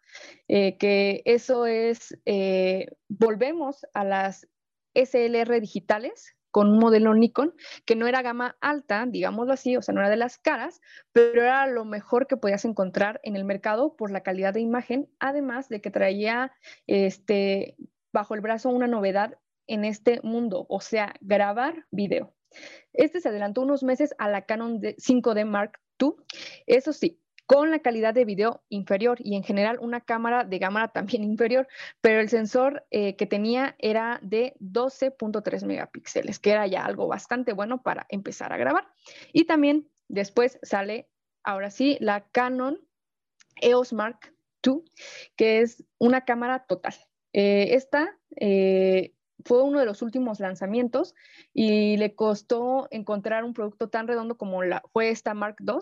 eh, 0.48 0.78
que 0.78 1.24
eso 1.26 1.66
es, 1.66 2.16
eh, 2.26 2.92
volvemos 3.10 3.88
a 3.96 4.04
las 4.04 4.48
SLR 4.94 5.60
digitales, 5.60 6.36
con 6.52 6.70
un 6.70 6.80
modelo 6.80 7.14
Nikon 7.14 7.54
que 7.86 7.96
no 7.96 8.08
era 8.08 8.22
gama 8.22 8.58
alta, 8.62 9.06
digámoslo 9.08 9.54
así, 9.54 9.78
o 9.78 9.82
sea, 9.82 9.94
no 9.94 10.02
era 10.02 10.10
de 10.10 10.18
las 10.18 10.38
caras, 10.38 10.82
pero 11.12 11.42
era 11.42 11.66
lo 11.68 11.86
mejor 11.86 12.28
que 12.28 12.38
podías 12.38 12.66
encontrar 12.66 13.20
en 13.24 13.36
el 13.36 13.46
mercado 13.46 13.96
por 13.96 14.12
la 14.12 14.22
calidad 14.22 14.54
de 14.54 14.62
imagen, 14.62 15.10
además 15.20 15.70
de 15.70 15.82
que 15.82 15.92
traía 15.92 16.52
este, 16.88 17.76
bajo 18.12 18.36
el 18.36 18.42
brazo 18.42 18.70
una 18.70 18.88
novedad 18.88 19.38
en 19.68 19.86
este 19.86 20.20
mundo, 20.24 20.66
o 20.70 20.82
sea, 20.82 21.14
grabar 21.22 21.86
video. 21.92 22.34
Este 22.94 23.22
se 23.22 23.30
adelantó 23.30 23.62
unos 23.62 23.84
meses 23.84 24.14
a 24.18 24.30
la 24.30 24.46
Canon 24.46 24.82
5D 24.82 25.46
Mark 25.46 25.80
II. 26.00 26.16
Eso 26.68 26.92
sí, 26.92 27.21
con 27.52 27.70
la 27.70 27.80
calidad 27.80 28.14
de 28.14 28.24
video 28.24 28.64
inferior 28.70 29.18
y 29.20 29.36
en 29.36 29.44
general 29.44 29.78
una 29.82 30.00
cámara 30.00 30.46
de 30.46 30.58
cámara 30.58 30.88
también 30.94 31.26
inferior, 31.26 31.68
pero 32.00 32.22
el 32.22 32.30
sensor 32.30 32.86
eh, 32.92 33.18
que 33.18 33.26
tenía 33.26 33.76
era 33.78 34.20
de 34.24 34.54
12.3 34.62 35.66
megapíxeles, 35.66 36.40
que 36.40 36.52
era 36.52 36.66
ya 36.68 36.86
algo 36.86 37.08
bastante 37.08 37.52
bueno 37.52 37.84
para 37.84 38.06
empezar 38.08 38.54
a 38.54 38.58
grabar. 38.58 38.88
Y 39.34 39.44
también 39.44 39.90
después 40.08 40.60
sale, 40.64 41.10
ahora 41.44 41.72
sí, 41.72 41.98
la 42.00 42.26
Canon 42.32 42.80
EOS 43.58 43.92
Mark 43.92 44.34
II, 44.66 44.86
que 45.36 45.60
es 45.60 45.84
una 45.98 46.24
cámara 46.24 46.64
total. 46.66 46.94
Eh, 47.34 47.76
esta 47.76 48.18
eh, 48.38 49.14
fue 49.44 49.62
uno 49.62 49.80
de 49.80 49.86
los 49.86 50.02
últimos 50.02 50.40
lanzamientos 50.40 51.16
y 51.54 51.98
le 51.98 52.16
costó 52.16 52.88
encontrar 52.92 53.44
un 53.44 53.54
producto 53.54 53.90
tan 53.90 54.08
redondo 54.08 54.38
como 54.38 54.64
la, 54.64 54.84
fue 54.94 55.10
esta 55.10 55.34
Mark 55.34 55.58
II 55.60 55.80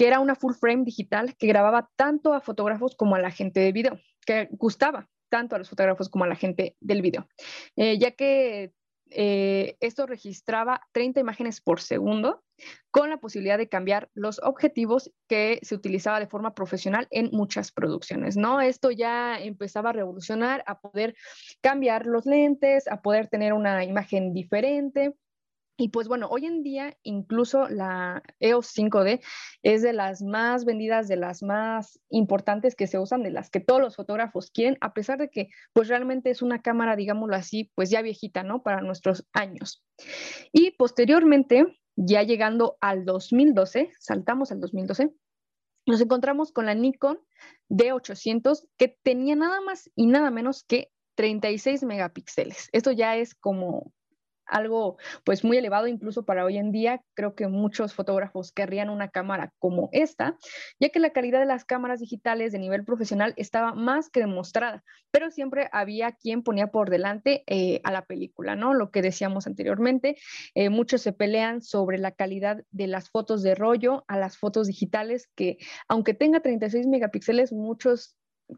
que 0.00 0.06
era 0.06 0.18
una 0.18 0.34
full 0.34 0.54
frame 0.54 0.84
digital 0.84 1.36
que 1.36 1.46
grababa 1.46 1.90
tanto 1.94 2.32
a 2.32 2.40
fotógrafos 2.40 2.96
como 2.96 3.16
a 3.16 3.20
la 3.20 3.30
gente 3.30 3.60
de 3.60 3.70
video, 3.70 4.00
que 4.24 4.48
gustaba 4.50 5.10
tanto 5.28 5.54
a 5.54 5.58
los 5.58 5.68
fotógrafos 5.68 6.08
como 6.08 6.24
a 6.24 6.26
la 6.26 6.36
gente 6.36 6.74
del 6.80 7.02
video, 7.02 7.28
eh, 7.76 7.98
ya 7.98 8.12
que 8.12 8.72
eh, 9.10 9.76
esto 9.80 10.06
registraba 10.06 10.80
30 10.92 11.20
imágenes 11.20 11.60
por 11.60 11.82
segundo 11.82 12.42
con 12.90 13.10
la 13.10 13.18
posibilidad 13.18 13.58
de 13.58 13.68
cambiar 13.68 14.08
los 14.14 14.40
objetivos 14.42 15.12
que 15.28 15.58
se 15.60 15.74
utilizaba 15.74 16.18
de 16.18 16.28
forma 16.28 16.54
profesional 16.54 17.06
en 17.10 17.28
muchas 17.30 17.70
producciones, 17.70 18.38
¿no? 18.38 18.62
Esto 18.62 18.90
ya 18.90 19.38
empezaba 19.38 19.90
a 19.90 19.92
revolucionar, 19.92 20.64
a 20.66 20.80
poder 20.80 21.14
cambiar 21.60 22.06
los 22.06 22.24
lentes, 22.24 22.88
a 22.88 23.02
poder 23.02 23.28
tener 23.28 23.52
una 23.52 23.84
imagen 23.84 24.32
diferente 24.32 25.14
y 25.80 25.88
pues 25.88 26.08
bueno, 26.08 26.28
hoy 26.30 26.44
en 26.44 26.62
día 26.62 26.94
incluso 27.02 27.66
la 27.70 28.22
EOS 28.38 28.76
5D 28.76 29.22
es 29.62 29.80
de 29.80 29.94
las 29.94 30.20
más 30.20 30.66
vendidas, 30.66 31.08
de 31.08 31.16
las 31.16 31.42
más 31.42 31.98
importantes 32.10 32.76
que 32.76 32.86
se 32.86 32.98
usan, 32.98 33.22
de 33.22 33.30
las 33.30 33.48
que 33.48 33.60
todos 33.60 33.80
los 33.80 33.96
fotógrafos 33.96 34.50
quieren, 34.50 34.76
a 34.82 34.92
pesar 34.92 35.18
de 35.18 35.30
que 35.30 35.48
pues 35.72 35.88
realmente 35.88 36.28
es 36.28 36.42
una 36.42 36.60
cámara, 36.60 36.96
digámoslo 36.96 37.34
así, 37.34 37.72
pues 37.74 37.88
ya 37.88 38.02
viejita, 38.02 38.42
¿no? 38.42 38.62
Para 38.62 38.82
nuestros 38.82 39.26
años. 39.32 39.82
Y 40.52 40.72
posteriormente, 40.72 41.64
ya 41.96 42.24
llegando 42.24 42.76
al 42.82 43.06
2012, 43.06 43.90
saltamos 43.98 44.52
al 44.52 44.60
2012, 44.60 45.14
nos 45.86 46.00
encontramos 46.02 46.52
con 46.52 46.66
la 46.66 46.74
Nikon 46.74 47.18
D800 47.70 48.68
que 48.76 48.98
tenía 49.02 49.34
nada 49.34 49.62
más 49.62 49.90
y 49.94 50.08
nada 50.08 50.30
menos 50.30 50.62
que 50.62 50.90
36 51.14 51.84
megapíxeles. 51.84 52.68
Esto 52.72 52.92
ya 52.92 53.16
es 53.16 53.34
como 53.34 53.94
algo 54.50 54.98
pues 55.24 55.44
muy 55.44 55.56
elevado 55.56 55.86
incluso 55.86 56.24
para 56.24 56.44
hoy 56.44 56.58
en 56.58 56.72
día. 56.72 57.02
Creo 57.14 57.34
que 57.34 57.48
muchos 57.48 57.94
fotógrafos 57.94 58.52
querrían 58.52 58.90
una 58.90 59.08
cámara 59.08 59.52
como 59.58 59.88
esta, 59.92 60.36
ya 60.78 60.88
que 60.90 60.98
la 61.00 61.10
calidad 61.10 61.40
de 61.40 61.46
las 61.46 61.64
cámaras 61.64 62.00
digitales 62.00 62.52
de 62.52 62.58
nivel 62.58 62.84
profesional 62.84 63.34
estaba 63.36 63.74
más 63.74 64.10
que 64.10 64.20
demostrada, 64.20 64.84
pero 65.10 65.30
siempre 65.30 65.68
había 65.72 66.12
quien 66.12 66.42
ponía 66.42 66.68
por 66.68 66.90
delante 66.90 67.44
eh, 67.46 67.80
a 67.84 67.92
la 67.92 68.04
película, 68.04 68.56
¿no? 68.56 68.74
Lo 68.74 68.90
que 68.90 69.02
decíamos 69.02 69.46
anteriormente, 69.46 70.16
eh, 70.54 70.68
muchos 70.68 71.02
se 71.02 71.12
pelean 71.12 71.62
sobre 71.62 71.98
la 71.98 72.12
calidad 72.12 72.62
de 72.70 72.86
las 72.86 73.10
fotos 73.10 73.42
de 73.42 73.54
rollo 73.54 74.04
a 74.08 74.18
las 74.18 74.36
fotos 74.36 74.66
digitales, 74.66 75.28
que 75.34 75.58
aunque 75.88 76.14
tenga 76.14 76.40
36 76.40 76.86
megapíxeles, 76.86 77.52
muchos 77.52 78.16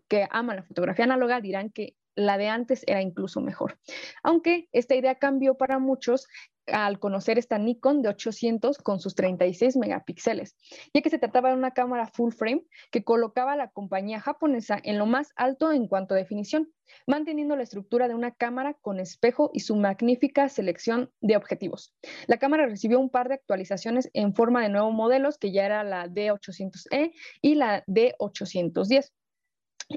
que 0.09 0.27
aman 0.31 0.57
la 0.57 0.63
fotografía 0.63 1.05
análoga 1.05 1.41
dirán 1.41 1.71
que 1.71 1.97
la 2.15 2.39
de 2.39 2.49
antes 2.49 2.85
era 2.87 3.03
incluso 3.03 3.41
mejor. 3.41 3.79
Aunque 4.23 4.69
esta 4.73 4.95
idea 4.95 5.17
cambió 5.17 5.57
para 5.57 5.79
muchos 5.79 6.27
al 6.67 6.99
conocer 6.99 7.39
esta 7.39 7.59
Nikon 7.59 8.03
de 8.03 8.09
800 8.09 8.79
con 8.79 9.01
sus 9.01 9.15
36 9.15 9.77
megapíxeles, 9.77 10.57
ya 10.95 11.03
que 11.03 11.11
se 11.11 11.19
trataba 11.19 11.49
de 11.51 11.57
una 11.57 11.73
cámara 11.73 12.07
full 12.07 12.33
frame 12.33 12.65
que 12.91 13.03
colocaba 13.03 13.53
a 13.53 13.57
la 13.57 13.69
compañía 13.69 14.21
japonesa 14.21 14.79
en 14.83 14.99
lo 14.99 15.07
más 15.07 15.33
alto 15.37 15.73
en 15.73 15.89
cuanto 15.89 16.15
a 16.15 16.19
definición, 16.19 16.73
manteniendo 17.07 17.57
la 17.57 17.63
estructura 17.63 18.07
de 18.07 18.15
una 18.15 18.33
cámara 18.33 18.75
con 18.81 19.01
espejo 19.01 19.51
y 19.53 19.61
su 19.61 19.77
magnífica 19.77 20.49
selección 20.49 21.11
de 21.21 21.37
objetivos. 21.37 21.95
La 22.27 22.39
cámara 22.39 22.67
recibió 22.67 23.01
un 23.01 23.11
par 23.11 23.29
de 23.29 23.35
actualizaciones 23.35 24.11
en 24.13 24.35
forma 24.35 24.63
de 24.63 24.69
nuevos 24.69 24.95
modelos, 24.95 25.39
que 25.39 25.53
ya 25.53 25.65
era 25.65 25.83
la 25.85 26.07
D800E 26.07 27.13
y 27.41 27.55
la 27.57 27.85
D810. 27.87 29.11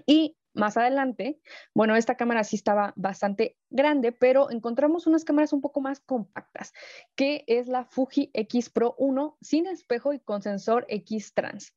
Y 0.05 0.35
más 0.55 0.77
adelante, 0.77 1.39
bueno, 1.73 1.95
esta 1.95 2.15
cámara 2.15 2.43
sí 2.43 2.55
estaba 2.55 2.93
bastante 2.95 3.57
grande, 3.69 4.11
pero 4.11 4.49
encontramos 4.49 5.07
unas 5.07 5.23
cámaras 5.23 5.53
un 5.53 5.61
poco 5.61 5.81
más 5.81 5.99
compactas, 5.99 6.73
que 7.15 7.43
es 7.47 7.67
la 7.67 7.85
Fuji 7.85 8.31
X 8.33 8.69
Pro 8.69 8.95
1 8.97 9.37
sin 9.41 9.67
espejo 9.67 10.13
y 10.13 10.19
con 10.19 10.41
sensor 10.41 10.85
X 10.89 11.33
Trans. 11.33 11.73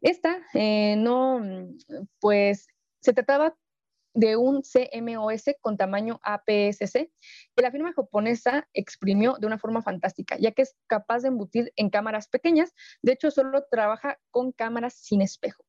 Esta 0.00 0.38
eh, 0.54 0.96
no, 0.96 1.42
pues 2.20 2.68
se 3.00 3.12
trataba 3.12 3.56
de 4.14 4.36
un 4.36 4.62
CMOS 4.62 5.44
con 5.60 5.76
tamaño 5.76 6.18
APS-C 6.24 7.12
que 7.54 7.62
la 7.62 7.70
firma 7.70 7.92
japonesa 7.92 8.68
exprimió 8.72 9.36
de 9.38 9.46
una 9.46 9.58
forma 9.58 9.82
fantástica, 9.82 10.36
ya 10.38 10.50
que 10.50 10.62
es 10.62 10.76
capaz 10.88 11.20
de 11.20 11.28
embutir 11.28 11.72
en 11.76 11.90
cámaras 11.90 12.28
pequeñas. 12.28 12.74
De 13.02 13.12
hecho, 13.12 13.30
solo 13.30 13.64
trabaja 13.70 14.18
con 14.30 14.50
cámaras 14.50 14.94
sin 14.94 15.22
espejo. 15.22 15.67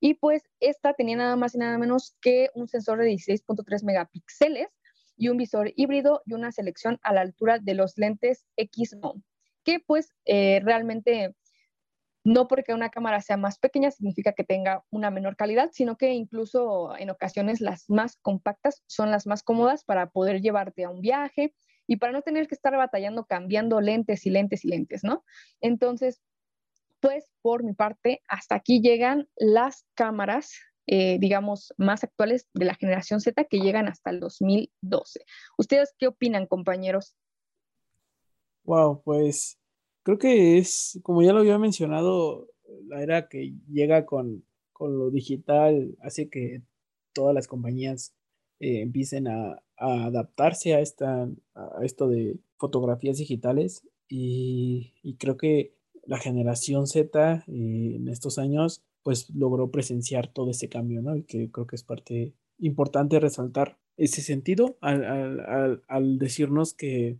Y 0.00 0.14
pues 0.14 0.42
esta 0.60 0.94
tenía 0.94 1.16
nada 1.16 1.36
más 1.36 1.54
y 1.54 1.58
nada 1.58 1.78
menos 1.78 2.16
que 2.20 2.50
un 2.54 2.68
sensor 2.68 2.98
de 2.98 3.10
16.3 3.10 3.84
megapíxeles 3.84 4.68
y 5.16 5.28
un 5.28 5.38
visor 5.38 5.72
híbrido 5.76 6.22
y 6.26 6.34
una 6.34 6.52
selección 6.52 6.98
a 7.02 7.12
la 7.14 7.22
altura 7.22 7.58
de 7.58 7.74
los 7.74 7.96
lentes 7.96 8.44
X-Mount, 8.56 9.24
que 9.64 9.80
pues 9.80 10.12
eh, 10.26 10.60
realmente 10.62 11.34
no 12.26 12.48
porque 12.48 12.74
una 12.74 12.90
cámara 12.90 13.20
sea 13.20 13.36
más 13.36 13.58
pequeña 13.58 13.92
significa 13.92 14.32
que 14.32 14.42
tenga 14.42 14.84
una 14.90 15.10
menor 15.12 15.36
calidad, 15.36 15.70
sino 15.72 15.96
que 15.96 16.12
incluso 16.12 16.96
en 16.98 17.08
ocasiones 17.08 17.60
las 17.60 17.88
más 17.88 18.16
compactas 18.16 18.82
son 18.88 19.12
las 19.12 19.28
más 19.28 19.44
cómodas 19.44 19.84
para 19.84 20.10
poder 20.10 20.40
llevarte 20.40 20.82
a 20.82 20.90
un 20.90 21.00
viaje 21.00 21.54
y 21.86 21.98
para 21.98 22.12
no 22.12 22.22
tener 22.22 22.48
que 22.48 22.56
estar 22.56 22.76
batallando 22.76 23.26
cambiando 23.26 23.80
lentes 23.80 24.26
y 24.26 24.30
lentes 24.30 24.64
y 24.64 24.68
lentes, 24.68 25.04
¿no? 25.04 25.24
Entonces, 25.60 26.20
pues 27.06 27.30
por 27.40 27.62
mi 27.62 27.72
parte, 27.72 28.20
hasta 28.26 28.56
aquí 28.56 28.80
llegan 28.80 29.28
las 29.36 29.86
cámaras, 29.94 30.54
eh, 30.88 31.18
digamos, 31.20 31.72
más 31.78 32.02
actuales 32.02 32.48
de 32.52 32.64
la 32.64 32.74
generación 32.74 33.20
Z 33.20 33.44
que 33.44 33.60
llegan 33.60 33.86
hasta 33.86 34.10
el 34.10 34.18
2012. 34.18 35.24
¿Ustedes 35.56 35.94
qué 36.00 36.08
opinan, 36.08 36.46
compañeros? 36.46 37.14
Wow, 38.64 39.02
pues 39.04 39.56
creo 40.02 40.18
que 40.18 40.58
es, 40.58 40.98
como 41.04 41.22
ya 41.22 41.32
lo 41.32 41.38
había 41.38 41.60
mencionado, 41.60 42.48
la 42.88 43.00
era 43.00 43.28
que 43.28 43.54
llega 43.70 44.04
con, 44.04 44.44
lo 44.80 45.10
digital 45.10 45.96
hace 46.02 46.28
que 46.28 46.62
todas 47.12 47.36
las 47.36 47.46
compañías 47.46 48.14
eh, 48.58 48.80
empiecen 48.80 49.28
a, 49.28 49.62
adaptarse 49.76 50.74
a, 50.74 50.80
esta, 50.80 51.28
a 51.54 51.84
esto 51.84 52.08
de 52.08 52.40
fotografías 52.58 53.18
digitales 53.18 53.86
y 54.08 55.16
creo 55.18 55.36
que 55.36 55.76
la 56.06 56.18
generación 56.18 56.86
Z 56.86 57.44
eh, 57.46 57.96
en 57.96 58.08
estos 58.08 58.38
años 58.38 58.82
pues 59.02 59.30
logró 59.30 59.70
presenciar 59.70 60.26
todo 60.32 60.50
ese 60.50 60.68
cambio, 60.68 61.00
¿no? 61.00 61.16
Y 61.16 61.22
que 61.22 61.48
creo 61.50 61.66
que 61.66 61.76
es 61.76 61.84
parte 61.84 62.34
importante 62.58 63.20
resaltar 63.20 63.78
ese 63.96 64.20
sentido 64.20 64.78
al, 64.80 66.18
decirnos 66.18 66.74
que 66.74 67.18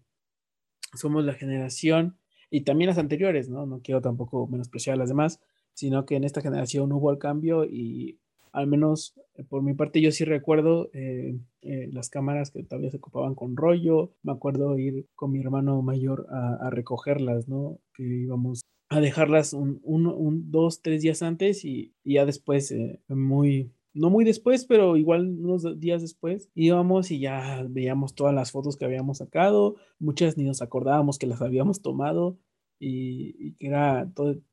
somos 0.94 1.24
la 1.24 1.34
generación 1.34 2.16
y 2.50 2.62
también 2.62 2.88
las 2.88 2.98
anteriores, 2.98 3.48
¿no? 3.48 3.66
No 3.66 3.82
quiero 3.82 4.00
tampoco 4.00 4.48
menospreciar 4.48 4.94
a 4.94 4.98
las 4.98 5.10
demás, 5.10 5.40
sino 5.74 6.06
que 6.06 6.16
en 6.16 6.24
esta 6.24 6.40
generación 6.40 6.90
hubo 6.92 7.10
el 7.12 7.18
cambio 7.18 7.64
y 7.64 8.18
al 8.50 8.66
menos 8.66 9.14
eh, 9.34 9.44
por 9.44 9.62
mi 9.62 9.74
parte 9.74 10.00
yo 10.00 10.10
sí 10.10 10.24
recuerdo 10.24 10.90
eh, 10.92 11.38
las 11.62 12.10
cámaras 12.10 12.50
que 12.50 12.64
todavía 12.64 12.90
se 12.90 12.96
ocupaban 12.96 13.34
con 13.36 13.56
rollo, 13.56 14.12
me 14.24 14.32
acuerdo 14.32 14.76
ir 14.76 15.06
con 15.14 15.30
mi 15.30 15.40
hermano 15.40 15.82
mayor 15.82 16.26
a, 16.30 16.66
a 16.66 16.70
recogerlas, 16.70 17.46
¿no? 17.46 17.78
Que 17.94 18.02
íbamos 18.02 18.62
a 18.88 19.00
dejarlas 19.00 19.52
un, 19.52 19.80
un, 19.82 20.50
dos, 20.50 20.80
tres 20.82 21.02
días 21.02 21.22
antes 21.22 21.64
y, 21.64 21.92
ya 22.04 22.24
después, 22.24 22.70
eh, 22.70 23.00
muy, 23.08 23.72
no 23.94 24.10
muy 24.10 24.24
después, 24.24 24.64
pero 24.64 24.96
igual 24.96 25.38
unos 25.38 25.80
días 25.80 26.02
después, 26.02 26.50
íbamos 26.54 27.10
y 27.10 27.18
ya 27.18 27.64
veíamos 27.68 28.14
todas 28.14 28.34
las 28.34 28.52
fotos 28.52 28.76
que 28.76 28.84
habíamos 28.84 29.18
sacado, 29.18 29.76
muchas 29.98 30.36
ni 30.36 30.44
nos 30.44 30.62
acordábamos 30.62 31.18
que 31.18 31.26
las 31.26 31.42
habíamos 31.42 31.82
tomado 31.82 32.38
y, 32.78 33.52
que 33.54 33.68
era 33.68 34.08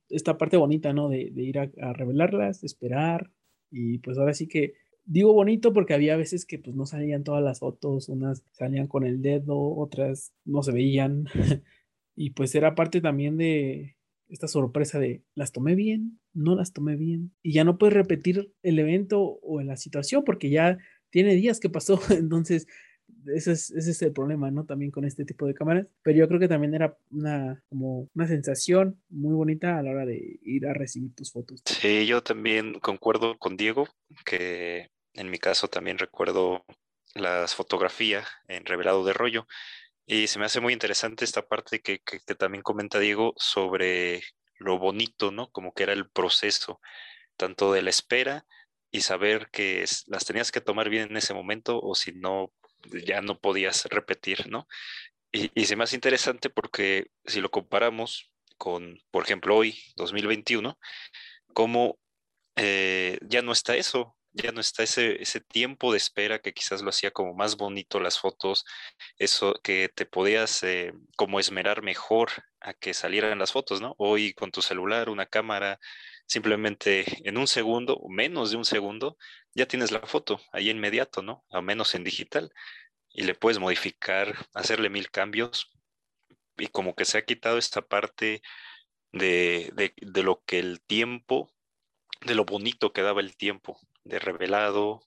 esta 0.10 0.38
parte 0.38 0.58
bonita, 0.58 0.94
¿no? 0.94 1.10
De, 1.10 1.32
ir 1.36 1.60
a, 1.60 1.94
revelarlas, 1.94 2.64
esperar 2.64 3.32
y 3.70 4.00
pues 4.00 4.18
ahora 4.18 4.34
sí 4.34 4.48
que 4.48 4.74
digo 5.06 5.34
bonito 5.34 5.74
porque 5.74 5.94
había 5.94 6.16
veces 6.16 6.46
que 6.46 6.60
pues 6.60 6.76
no 6.76 6.86
salían 6.86 7.24
todas 7.24 7.44
las 7.44 7.60
fotos, 7.60 8.10
unas 8.10 8.44
salían 8.54 8.88
con 8.88 9.06
el 9.06 9.22
dedo, 9.22 9.76
otras 9.76 10.34
no 10.46 10.64
se 10.64 10.72
veían 10.72 11.26
y 12.16 12.32
pues 12.32 12.56
era 12.56 12.76
parte 12.76 13.02
también 13.02 13.38
de, 13.38 13.96
esta 14.30 14.48
sorpresa 14.48 15.00
de 15.00 15.24
las 15.36 15.52
tomé 15.52 15.76
bien, 15.76 16.20
no 16.34 16.56
las 16.56 16.74
tomé 16.74 16.96
bien, 16.96 17.32
y 17.42 17.54
ya 17.54 17.64
no 17.64 17.78
puedes 17.78 17.94
repetir 17.94 18.52
el 18.64 18.80
evento 18.80 19.40
o 19.42 19.62
la 19.62 19.78
situación 19.78 20.24
porque 20.24 20.50
ya 20.50 20.78
tiene 21.10 21.36
días 21.36 21.60
que 21.60 21.70
pasó, 21.70 22.00
entonces 22.10 22.68
ese 23.28 23.54
es, 23.54 23.72
ese 23.72 23.92
es, 23.92 24.02
el 24.02 24.12
problema, 24.12 24.52
¿no? 24.52 24.66
También 24.66 24.92
con 24.92 25.06
este 25.06 25.26
tipo 25.26 25.46
de 25.46 25.54
cámaras, 25.54 25.88
pero 26.02 26.18
yo 26.18 26.28
creo 26.28 26.40
que 26.40 26.48
también 26.48 26.74
era 26.74 26.98
una, 27.12 27.64
como 27.70 28.10
una 28.14 28.28
sensación 28.28 29.02
muy 29.10 29.34
bonita 29.34 29.78
a 29.78 29.84
la 29.84 29.92
hora 29.92 30.06
de 30.06 30.40
ir 30.44 30.68
a 30.68 30.74
recibir 30.74 31.14
tus 31.16 31.32
fotos. 31.32 31.62
Sí, 31.66 32.06
yo 32.06 32.22
también 32.22 32.80
concuerdo 32.80 33.38
con 33.38 33.56
Diego, 33.56 33.88
que 34.26 34.90
en 35.14 35.30
mi 35.30 35.38
caso 35.38 35.68
también 35.68 35.98
recuerdo 35.98 36.66
las 37.16 37.56
fotografías 37.56 38.28
en 38.48 38.66
revelado 38.66 39.06
de 39.06 39.14
rollo 39.14 39.48
y 40.06 40.28
se 40.28 40.40
me 40.40 40.46
hace 40.46 40.60
muy 40.60 40.74
interesante 40.74 41.26
esta 41.26 41.48
parte 41.48 41.82
que, 41.82 42.00
también 42.38 42.64
comenta 42.64 43.00
Diego 43.00 43.34
sobre 43.38 44.24
lo 44.58 44.78
bonito, 44.80 45.32
¿no? 45.32 45.50
Como 45.52 45.74
que 45.74 45.84
era 45.84 45.94
el 45.94 46.10
proceso, 46.10 46.82
tanto 47.38 47.72
de 47.74 47.82
la 47.82 47.90
espera 47.90 48.46
y 48.92 49.02
saber 49.02 49.50
que 49.52 49.86
las 50.08 50.26
tenías 50.26 50.52
que 50.52 50.62
tomar 50.62 50.90
bien 50.90 51.10
en 51.10 51.18
ese 51.18 51.34
momento 51.34 51.80
o 51.82 51.96
si 51.96 52.12
no, 52.14 52.54
ya 53.06 53.22
no 53.22 53.40
podías 53.40 53.86
repetir, 53.86 54.50
¿no? 54.50 54.68
Y, 55.32 55.52
y 55.60 55.66
se 55.66 55.76
me 55.76 55.84
hace 55.84 55.96
interesante 55.96 56.50
porque 56.50 57.08
si 57.26 57.42
lo 57.42 57.50
comparamos 57.50 58.32
con, 58.58 59.00
por 59.12 59.24
ejemplo, 59.24 59.56
hoy, 59.56 59.78
2021, 59.96 60.78
como 61.54 62.00
eh, 62.56 63.20
ya 63.22 63.42
no 63.42 63.52
está 63.52 63.76
eso, 63.76 64.16
ya 64.34 64.52
no 64.52 64.62
está 64.62 64.84
ese, 64.84 65.22
ese 65.22 65.40
tiempo 65.42 65.92
de 65.92 65.98
espera 65.98 66.40
que 66.40 66.54
quizás 66.54 66.82
lo 66.82 66.90
hacía 66.90 67.12
como 67.12 67.34
más 67.36 67.56
bonito 67.56 68.00
las 68.00 68.20
fotos, 68.20 68.66
eso 69.18 69.54
que 69.64 69.90
te 69.90 70.06
podías 70.06 70.64
eh, 70.64 70.94
como 71.16 71.40
esmerar 71.40 71.84
mejor 71.84 72.32
a 72.60 72.74
que 72.74 72.94
salieran 72.94 73.40
las 73.40 73.52
fotos, 73.52 73.82
¿no? 73.82 73.96
Hoy 73.98 74.34
con 74.34 74.52
tu 74.52 74.62
celular, 74.62 75.10
una 75.10 75.28
cámara, 75.28 75.80
simplemente 76.26 77.06
en 77.28 77.38
un 77.38 77.48
segundo 77.48 78.02
menos 78.10 78.52
de 78.52 78.58
un 78.58 78.66
segundo, 78.66 79.18
ya 79.54 79.68
tienes 79.68 79.92
la 79.92 80.02
foto 80.02 80.42
ahí 80.52 80.70
inmediato, 80.70 81.22
¿no? 81.22 81.46
Al 81.52 81.64
menos 81.64 81.94
en 81.96 82.04
digital. 82.04 82.52
Y 83.12 83.24
le 83.24 83.36
puedes 83.36 83.60
modificar, 83.60 84.36
hacerle 84.54 84.90
mil 84.90 85.12
cambios. 85.12 85.70
Y 86.58 86.68
como 86.68 86.96
que 86.96 87.06
se 87.06 87.18
ha 87.18 87.26
quitado 87.26 87.58
esta 87.58 87.82
parte 87.82 88.42
de, 89.12 89.94
de 90.02 90.24
lo 90.24 90.44
que 90.46 90.60
el 90.60 90.82
tiempo, 90.82 91.52
de 92.22 92.36
lo 92.36 92.46
bonito 92.46 92.94
que 92.94 93.04
daba 93.04 93.22
el 93.22 93.36
tiempo 93.38 93.80
de 94.04 94.20
revelado, 94.20 95.02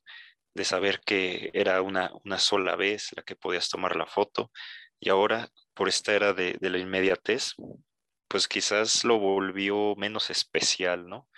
de 0.55 0.65
saber 0.65 1.01
que 1.01 1.51
era 1.55 1.83
una, 1.83 2.11
una 2.25 2.39
sola 2.39 2.77
vez 2.77 3.11
la 3.17 3.23
que 3.23 3.37
podías 3.37 3.69
tomar 3.69 3.97
la 3.97 4.07
foto. 4.07 4.51
Y 4.99 5.11
ahora, 5.11 5.51
por 5.75 5.89
esta 5.89 6.15
era 6.15 6.33
de, 6.33 6.57
la 6.61 6.79
inmediatez, 6.79 7.55
pues 8.29 8.49
quizás 8.49 9.05
lo 9.05 9.19
volvió 9.19 9.95
menos 9.97 10.31
especial, 10.31 11.09
¿no? 11.09 11.29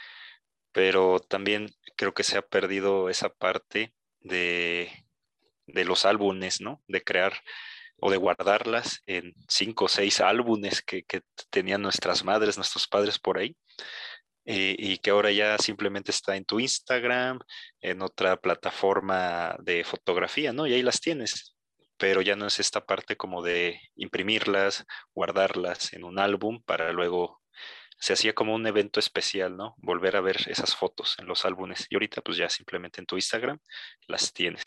Pero 0.73 1.19
también 1.21 1.71
creo 1.97 2.15
que 2.15 2.23
se 2.25 2.39
ha 2.39 2.43
perdido 2.43 3.11
esa 3.11 3.31
parte 3.31 3.95
de, 4.21 4.91
de 5.67 5.85
los 5.85 6.05
álbumes, 6.05 6.61
¿no? 6.61 6.83
De 6.87 7.03
crear 7.03 7.33
o 8.01 8.11
de 8.11 8.17
guardarlas 8.17 9.03
en 9.07 9.35
cinco 9.49 9.87
o 9.87 9.89
seis 9.89 10.21
álbumes 10.21 10.83
que, 10.83 11.05
tenían 11.51 11.83
nuestras 11.83 12.25
madres, 12.25 12.57
nuestros 12.57 12.87
padres 12.87 13.19
por 13.19 13.39
ahí. 13.39 13.57
Eh, 14.51 14.75
y 14.79 14.97
que 14.97 15.11
ahora 15.11 15.31
ya 15.31 15.59
simplemente 15.59 16.11
está 16.11 16.35
en 16.35 16.47
tu 16.47 16.59
Instagram, 16.59 17.39
en 17.83 18.01
otra 18.01 18.39
plataforma 18.39 19.55
de 19.61 19.85
fotografía, 19.85 20.55
¿no? 20.55 20.67
Y 20.67 20.73
ahí 20.73 20.83
las 20.83 21.03
tienes, 21.03 21.55
pero 21.99 22.23
ya 22.23 22.35
no 22.35 22.47
es 22.47 22.59
esta 22.59 22.87
parte 22.87 23.15
como 23.15 23.43
de 23.43 23.79
imprimirlas, 23.95 24.87
guardarlas 25.15 25.93
en 25.93 26.03
un 26.03 26.19
álbum 26.19 26.63
para 26.65 26.93
luego 26.93 27.43
se 27.99 28.15
hacía 28.15 28.35
como 28.35 28.55
un 28.55 28.67
evento 28.67 29.01
especial, 29.01 29.55
¿no? 29.55 29.75
Volver 29.77 30.17
a 30.17 30.23
ver 30.23 30.39
esas 30.47 30.75
fotos 30.75 31.17
en 31.19 31.27
los 31.27 31.45
álbumes. 31.45 31.87
Y 31.91 31.97
ahorita 31.97 32.23
pues 32.23 32.39
ya 32.39 32.49
simplemente 32.49 33.03
en 33.03 33.07
tu 33.07 33.17
Instagram 33.17 33.59
las 34.07 34.33
tienes. 34.33 34.63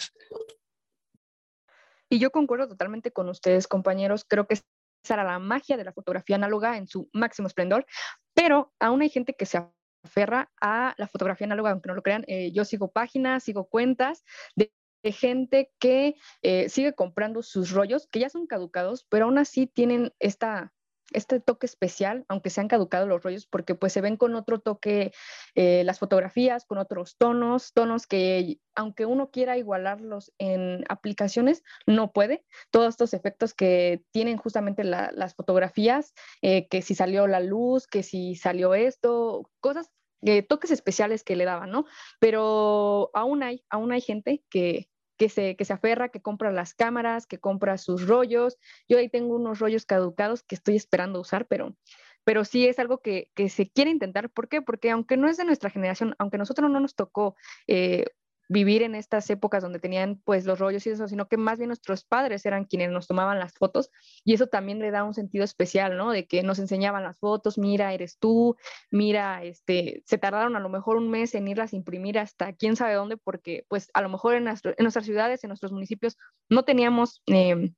Y 2.08 2.20
yo 2.20 2.30
concuerdo 2.30 2.68
totalmente 2.68 3.12
con 3.12 3.30
ustedes, 3.30 3.68
compañeros. 3.68 4.26
Creo 4.28 4.46
que 4.46 4.60
era 5.10 5.24
la 5.24 5.40
magia 5.40 5.78
de 5.78 5.84
la 5.84 5.94
fotografía 5.94 6.36
análoga 6.36 6.78
en 6.78 6.88
su 6.88 7.10
máximo 7.14 7.48
esplendor, 7.48 7.86
pero 8.34 8.72
aún 8.80 9.02
hay 9.02 9.10
gente 9.10 9.34
que 9.34 9.46
se 9.46 9.64
aferra 10.04 10.52
a 10.62 10.94
la 10.98 11.08
fotografía 11.08 11.46
análoga, 11.46 11.72
aunque 11.72 11.90
no 11.90 11.96
lo 11.96 12.04
crean. 12.04 12.24
Eh, 12.28 12.52
yo 12.52 12.66
sigo 12.66 12.92
páginas, 12.92 13.44
sigo 13.44 13.66
cuentas 13.68 14.24
de, 14.56 14.72
gente 15.04 15.72
que 15.80 16.14
eh, 16.44 16.70
sigue 16.70 16.94
comprando 16.94 17.42
sus 17.42 17.72
rollos, 17.72 18.08
que 18.12 18.20
ya 18.20 18.30
son 18.30 18.46
caducados, 18.46 19.04
pero 19.10 19.26
aún 19.26 19.40
así 19.40 19.66
tienen 19.66 20.14
esta 20.20 20.74
este 21.12 21.40
toque 21.40 21.66
especial, 21.66 22.26
aunque 22.28 22.50
se 22.50 22.62
han 22.62 22.68
caducado 22.68 23.08
los 23.08 23.24
rollos, 23.24 23.46
porque 23.46 23.76
pues 23.76 23.94
se 23.94 24.02
ven 24.02 24.18
con 24.18 24.36
otro 24.36 24.60
toque 24.60 25.12
eh, 25.56 25.84
las 25.86 26.00
fotografías, 26.00 26.66
con 26.66 26.78
otros 26.78 27.18
tonos, 27.18 27.74
tonos 27.74 28.08
que 28.08 28.60
aunque 28.76 29.06
uno 29.06 29.32
quiera 29.32 29.58
igualarlos 29.58 30.34
en 30.38 30.84
aplicaciones, 30.90 31.64
no 31.86 32.12
puede. 32.12 32.46
Todos 32.72 32.90
estos 32.90 33.14
efectos 33.14 33.54
que 33.54 34.04
tienen 34.12 34.38
justamente 34.38 34.84
las 34.84 35.36
fotografías, 35.36 36.14
eh, 36.42 36.68
que 36.68 36.82
si 36.82 36.96
salió 36.96 37.28
la 37.28 37.40
luz, 37.40 37.88
que 37.88 38.04
si 38.04 38.36
salió 38.36 38.74
esto, 38.74 39.50
cosas, 39.60 39.92
eh, 40.22 40.44
toques 40.44 40.72
especiales 40.72 41.24
que 41.24 41.36
le 41.36 41.46
daban, 41.46 41.72
¿no? 41.72 41.86
Pero 42.20 43.10
aún 43.14 43.44
hay, 43.44 43.64
aún 43.70 43.92
hay 43.92 44.02
gente 44.02 44.44
que, 44.50 44.91
que 45.22 45.30
se, 45.30 45.56
que 45.56 45.66
se 45.66 45.74
aferra, 45.74 46.10
que 46.10 46.20
compra 46.20 46.52
las 46.52 46.74
cámaras, 46.74 47.28
que 47.28 47.38
compra 47.38 47.78
sus 47.78 48.08
rollos. 48.08 48.58
Yo 48.90 48.98
ahí 48.98 49.08
tengo 49.08 49.36
unos 49.36 49.60
rollos 49.60 49.86
caducados 49.86 50.42
que 50.42 50.56
estoy 50.56 50.76
esperando 50.76 51.20
usar, 51.20 51.46
pero, 51.46 51.76
pero 52.24 52.44
sí 52.44 52.66
es 52.66 52.80
algo 52.80 53.04
que, 53.04 53.30
que 53.36 53.48
se 53.48 53.70
quiere 53.70 53.92
intentar. 53.92 54.32
¿Por 54.32 54.50
qué? 54.50 54.64
Porque 54.64 54.90
aunque 54.90 55.18
no 55.18 55.30
es 55.30 55.38
de 55.38 55.46
nuestra 55.46 55.70
generación, 55.70 56.16
aunque 56.18 56.38
a 56.38 56.40
nosotros 56.40 56.72
no 56.72 56.80
nos 56.80 56.96
tocó 56.96 57.36
eh, 57.68 58.06
vivir 58.52 58.84
en 58.84 58.96
estas 58.96 59.30
épocas 59.30 59.64
donde 59.64 59.80
tenían 59.80 60.22
pues 60.26 60.46
los 60.46 60.60
rollos 60.60 60.86
y 60.86 60.90
eso, 60.90 61.08
sino 61.08 61.30
que 61.30 61.38
más 61.38 61.58
bien 61.58 61.70
nuestros 61.70 62.04
padres 62.04 62.46
eran 62.46 62.66
quienes 62.66 62.92
nos 62.92 63.08
tomaban 63.08 63.40
las 63.40 63.54
fotos 63.54 63.90
y 64.26 64.34
eso 64.34 64.48
también 64.48 64.80
le 64.80 64.92
da 64.92 65.06
un 65.06 65.14
sentido 65.14 65.46
especial, 65.46 65.96
¿no? 65.96 66.12
De 66.12 66.28
que 66.28 66.44
nos 66.44 66.60
enseñaban 66.60 67.04
las 67.04 67.18
fotos, 67.18 67.58
mira, 67.58 67.94
eres 67.94 68.18
tú, 68.20 68.58
mira, 68.92 69.42
este, 69.44 70.04
se 70.06 70.18
tardaron 70.18 70.58
a 70.58 70.60
lo 70.60 70.68
mejor 70.68 70.98
un 70.98 71.10
mes 71.10 71.34
en 71.34 71.48
irlas 71.48 71.72
a 71.72 71.78
imprimir 71.78 72.20
hasta 72.20 72.52
quién 72.52 72.76
sabe 72.76 72.94
dónde, 72.94 73.16
porque 73.16 73.66
pues 73.70 73.90
a 73.94 74.02
lo 74.02 74.10
mejor 74.10 74.36
en, 74.36 74.44
nuestras 74.44 75.06
ciudades, 75.06 75.44
en 75.44 75.48
nuestros 75.48 75.72
municipios, 75.72 76.18
no 76.50 76.64
teníamos... 76.64 77.24
Em, 77.28 77.74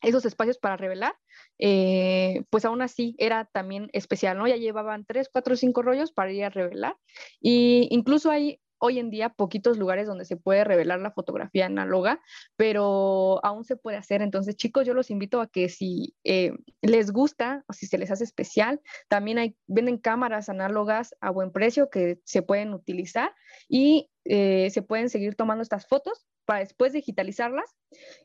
esos 0.00 0.24
espacios 0.24 0.58
para 0.58 0.76
revelar, 0.76 1.16
eh, 1.58 2.44
pues 2.50 2.64
aún 2.64 2.82
así 2.82 3.16
era 3.18 3.46
también 3.46 3.90
especial, 3.92 4.38
¿no? 4.38 4.46
Ya 4.46 4.54
llevaban 4.54 5.04
tres, 5.04 5.28
cuatro, 5.28 5.56
cinco 5.56 5.82
rollos 5.82 6.12
para 6.12 6.30
ir 6.30 6.44
a 6.44 6.50
revelar. 6.50 6.96
Y 7.40 7.88
incluso 7.90 8.30
hay 8.30 8.60
hoy 8.78 8.98
en 8.98 9.10
día 9.10 9.30
poquitos 9.30 9.78
lugares 9.78 10.06
donde 10.06 10.24
se 10.24 10.36
puede 10.36 10.64
revelar 10.64 11.00
la 11.00 11.10
fotografía 11.10 11.66
análoga, 11.66 12.20
pero 12.56 13.44
aún 13.44 13.64
se 13.64 13.76
puede 13.76 13.96
hacer. 13.96 14.22
Entonces, 14.22 14.56
chicos, 14.56 14.86
yo 14.86 14.94
los 14.94 15.10
invito 15.10 15.40
a 15.40 15.48
que 15.48 15.68
si 15.68 16.14
eh, 16.24 16.52
les 16.82 17.10
gusta 17.10 17.64
o 17.68 17.72
si 17.72 17.86
se 17.86 17.98
les 17.98 18.10
hace 18.10 18.24
especial, 18.24 18.80
también 19.08 19.38
hay, 19.38 19.56
venden 19.66 19.98
cámaras 19.98 20.48
análogas 20.48 21.14
a 21.20 21.30
buen 21.30 21.52
precio 21.52 21.90
que 21.90 22.20
se 22.24 22.42
pueden 22.42 22.74
utilizar 22.74 23.34
y 23.68 24.10
eh, 24.24 24.70
se 24.70 24.82
pueden 24.82 25.08
seguir 25.08 25.34
tomando 25.34 25.62
estas 25.62 25.86
fotos 25.86 26.26
para 26.44 26.60
después 26.60 26.94
digitalizarlas 26.94 27.76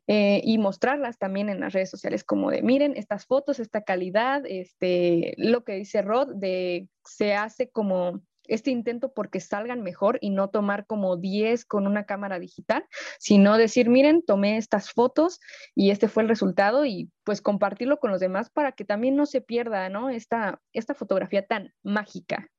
eh, 0.07 0.39
y 0.45 0.57
mostrarlas 0.57 1.17
también 1.17 1.49
en 1.49 1.59
las 1.59 1.73
redes 1.73 1.89
sociales 1.89 2.23
como 2.23 2.51
de 2.51 2.61
miren 2.61 2.95
estas 2.95 3.25
fotos, 3.25 3.59
esta 3.59 3.83
calidad, 3.83 4.43
este, 4.45 5.33
lo 5.37 5.65
que 5.65 5.73
dice 5.73 6.01
Rod, 6.01 6.35
de 6.35 6.87
se 7.03 7.33
hace 7.33 7.69
como 7.69 8.21
este 8.47 8.71
intento 8.71 9.13
porque 9.13 9.39
salgan 9.39 9.81
mejor 9.81 10.17
y 10.21 10.29
no 10.29 10.49
tomar 10.49 10.85
como 10.85 11.17
10 11.17 11.65
con 11.65 11.87
una 11.87 12.05
cámara 12.05 12.39
digital, 12.39 12.85
sino 13.19 13.57
decir, 13.57 13.89
miren, 13.89 14.23
tomé 14.23 14.57
estas 14.57 14.91
fotos 14.91 15.39
y 15.75 15.91
este 15.91 16.07
fue 16.07 16.23
el 16.23 16.29
resultado 16.29 16.85
y 16.85 17.09
pues 17.23 17.41
compartirlo 17.41 17.97
con 17.97 18.11
los 18.11 18.19
demás 18.19 18.49
para 18.49 18.73
que 18.73 18.85
también 18.85 19.15
no 19.15 19.25
se 19.25 19.41
pierda, 19.41 19.89
¿no? 19.89 20.09
Esta, 20.09 20.61
esta 20.73 20.93
fotografía 20.93 21.45
tan 21.45 21.73
mágica. 21.83 22.49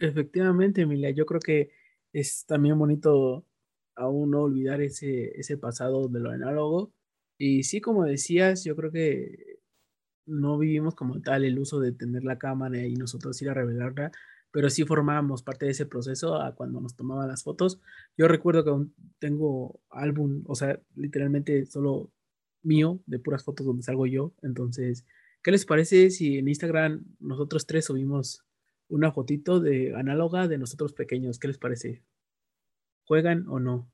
Efectivamente, 0.00 0.82
Emilia, 0.82 1.10
yo 1.10 1.26
creo 1.26 1.40
que 1.40 1.70
es 2.12 2.44
también 2.46 2.78
bonito 2.78 3.46
aún 3.94 4.30
no 4.30 4.42
olvidar 4.42 4.80
ese, 4.80 5.38
ese 5.38 5.56
pasado 5.58 6.08
de 6.08 6.20
lo 6.20 6.30
análogo. 6.30 6.92
Y 7.38 7.64
sí, 7.64 7.80
como 7.80 8.04
decías, 8.04 8.64
yo 8.64 8.74
creo 8.76 8.90
que 8.90 9.60
no 10.26 10.58
vivimos 10.58 10.94
como 10.94 11.20
tal 11.20 11.44
el 11.44 11.58
uso 11.58 11.80
de 11.80 11.92
tener 11.92 12.24
la 12.24 12.38
cámara 12.38 12.86
y 12.86 12.94
nosotros 12.94 13.40
ir 13.42 13.50
a 13.50 13.54
revelarla, 13.54 14.12
pero 14.52 14.70
sí 14.70 14.84
formábamos 14.84 15.42
parte 15.42 15.66
de 15.66 15.72
ese 15.72 15.86
proceso 15.86 16.40
a 16.40 16.54
cuando 16.54 16.80
nos 16.80 16.94
tomaban 16.94 17.28
las 17.28 17.42
fotos. 17.42 17.80
Yo 18.16 18.28
recuerdo 18.28 18.62
que 18.62 18.70
aún 18.70 18.94
tengo 19.18 19.80
álbum, 19.90 20.44
o 20.46 20.54
sea, 20.54 20.78
literalmente 20.94 21.66
solo 21.66 22.10
mío, 22.62 23.00
de 23.06 23.18
puras 23.18 23.42
fotos 23.42 23.66
donde 23.66 23.82
salgo 23.82 24.06
yo. 24.06 24.32
Entonces, 24.42 25.04
¿qué 25.42 25.50
les 25.50 25.66
parece 25.66 26.10
si 26.10 26.38
en 26.38 26.48
Instagram 26.48 27.04
nosotros 27.18 27.66
tres 27.66 27.86
subimos 27.86 28.44
una 28.88 29.10
fotito 29.10 29.58
de 29.58 29.96
análoga 29.96 30.46
de 30.46 30.58
nosotros 30.58 30.92
pequeños? 30.92 31.38
¿Qué 31.38 31.48
les 31.48 31.58
parece? 31.58 32.02
¿Juegan 33.04 33.48
o 33.48 33.58
no? 33.58 33.90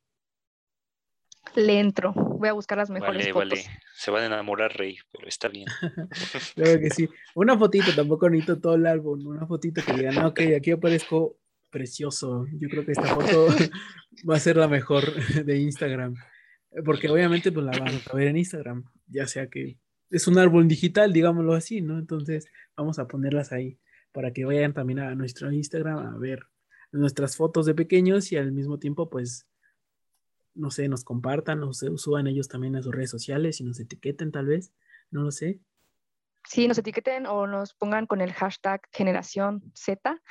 le 1.55 1.81
entro. 1.81 2.28
Voy 2.39 2.49
a 2.49 2.53
buscar 2.53 2.79
las 2.79 2.91
mejores 2.91 3.17
vale, 3.17 3.33
fotos. 3.33 3.67
Vale. 3.67 3.81
Se 3.95 4.11
van 4.11 4.23
a 4.23 4.27
enamorar, 4.27 4.77
Rey, 4.77 4.97
pero 5.13 5.29
está 5.29 5.49
bien. 5.49 5.67
claro 6.55 6.81
que 6.81 6.91
sí. 6.91 7.09
Una 7.35 7.59
fotito, 7.59 7.95
tampoco 7.95 8.29
necesito 8.31 8.61
todo 8.61 8.75
el 8.75 8.87
álbum. 8.87 9.27
Una 9.27 9.47
fotito 9.47 9.83
que 9.85 9.93
digan, 9.93 10.25
ok, 10.25 10.41
aquí 10.57 10.71
aparezco 10.71 11.39
precioso. 11.71 12.47
Yo 12.53 12.69
creo 12.69 12.85
que 12.85 12.93
esta 12.93 13.15
foto 13.15 13.49
va 14.29 14.37
a 14.37 14.41
ser 14.41 14.57
la 14.57 14.69
mejor 14.69 15.15
de 15.45 15.59
Instagram. 15.59 16.15
Porque 16.85 17.09
obviamente 17.09 17.51
pues 17.51 17.65
la 17.65 17.79
van 17.79 18.01
a 18.11 18.15
ver 18.15 18.29
en 18.29 18.37
Instagram, 18.37 18.85
ya 19.07 19.27
sea 19.27 19.49
que 19.49 19.79
es 20.11 20.27
un 20.29 20.39
álbum 20.39 20.69
digital, 20.69 21.13
digámoslo 21.13 21.55
así, 21.55 21.81
¿no? 21.81 21.99
Entonces 21.99 22.47
vamos 22.77 22.99
a 22.99 23.09
ponerlas 23.09 23.53
ahí 23.53 23.79
para 24.13 24.33
que 24.33 24.45
vayan 24.45 24.75
también 24.75 25.01
a 25.01 25.15
nuestro 25.15 25.51
Instagram 25.51 26.15
a 26.15 26.19
ver 26.19 26.41
nuestras 26.93 27.37
fotos 27.37 27.67
de 27.67 27.75
pequeños 27.75 28.33
y 28.33 28.37
al 28.37 28.53
mismo 28.53 28.79
tiempo 28.79 29.11
pues 29.11 29.47
no 30.55 30.71
sé, 30.71 30.89
nos 30.89 31.05
compartan 31.05 31.63
o 31.63 31.73
se 31.73 31.97
suban 31.97 32.27
ellos 32.27 32.49
también 32.49 32.77
a 32.77 32.83
sus 32.83 32.95
redes 32.95 33.11
sociales 33.11 33.61
y 33.61 33.65
nos 33.65 33.81
etiqueten 33.81 34.33
tal 34.33 34.47
vez, 34.47 34.73
no 35.11 35.23
lo 35.23 35.31
sé. 35.31 35.61
Sí, 36.45 36.67
nos 36.67 36.79
etiqueten 36.79 37.27
o 37.27 37.47
nos 37.47 37.75
pongan 37.75 38.07
con 38.07 38.21
el 38.21 38.33
hashtag 38.33 38.81
generación 38.93 39.63
Z 39.75 40.23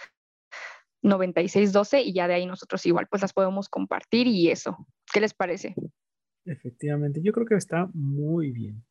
9612 1.01 2.01
y 2.01 2.13
ya 2.13 2.27
de 2.27 2.35
ahí 2.35 2.45
nosotros 2.45 2.85
igual 2.85 3.07
pues 3.07 3.21
las 3.21 3.33
podemos 3.33 3.69
compartir 3.69 4.27
y 4.27 4.49
eso. 4.49 4.87
¿Qué 5.11 5.21
les 5.21 5.33
parece? 5.33 5.75
Efectivamente, 6.45 7.21
yo 7.21 7.33
creo 7.33 7.45
que 7.45 7.55
está 7.55 7.89
muy 7.93 8.51
bien. 8.51 8.83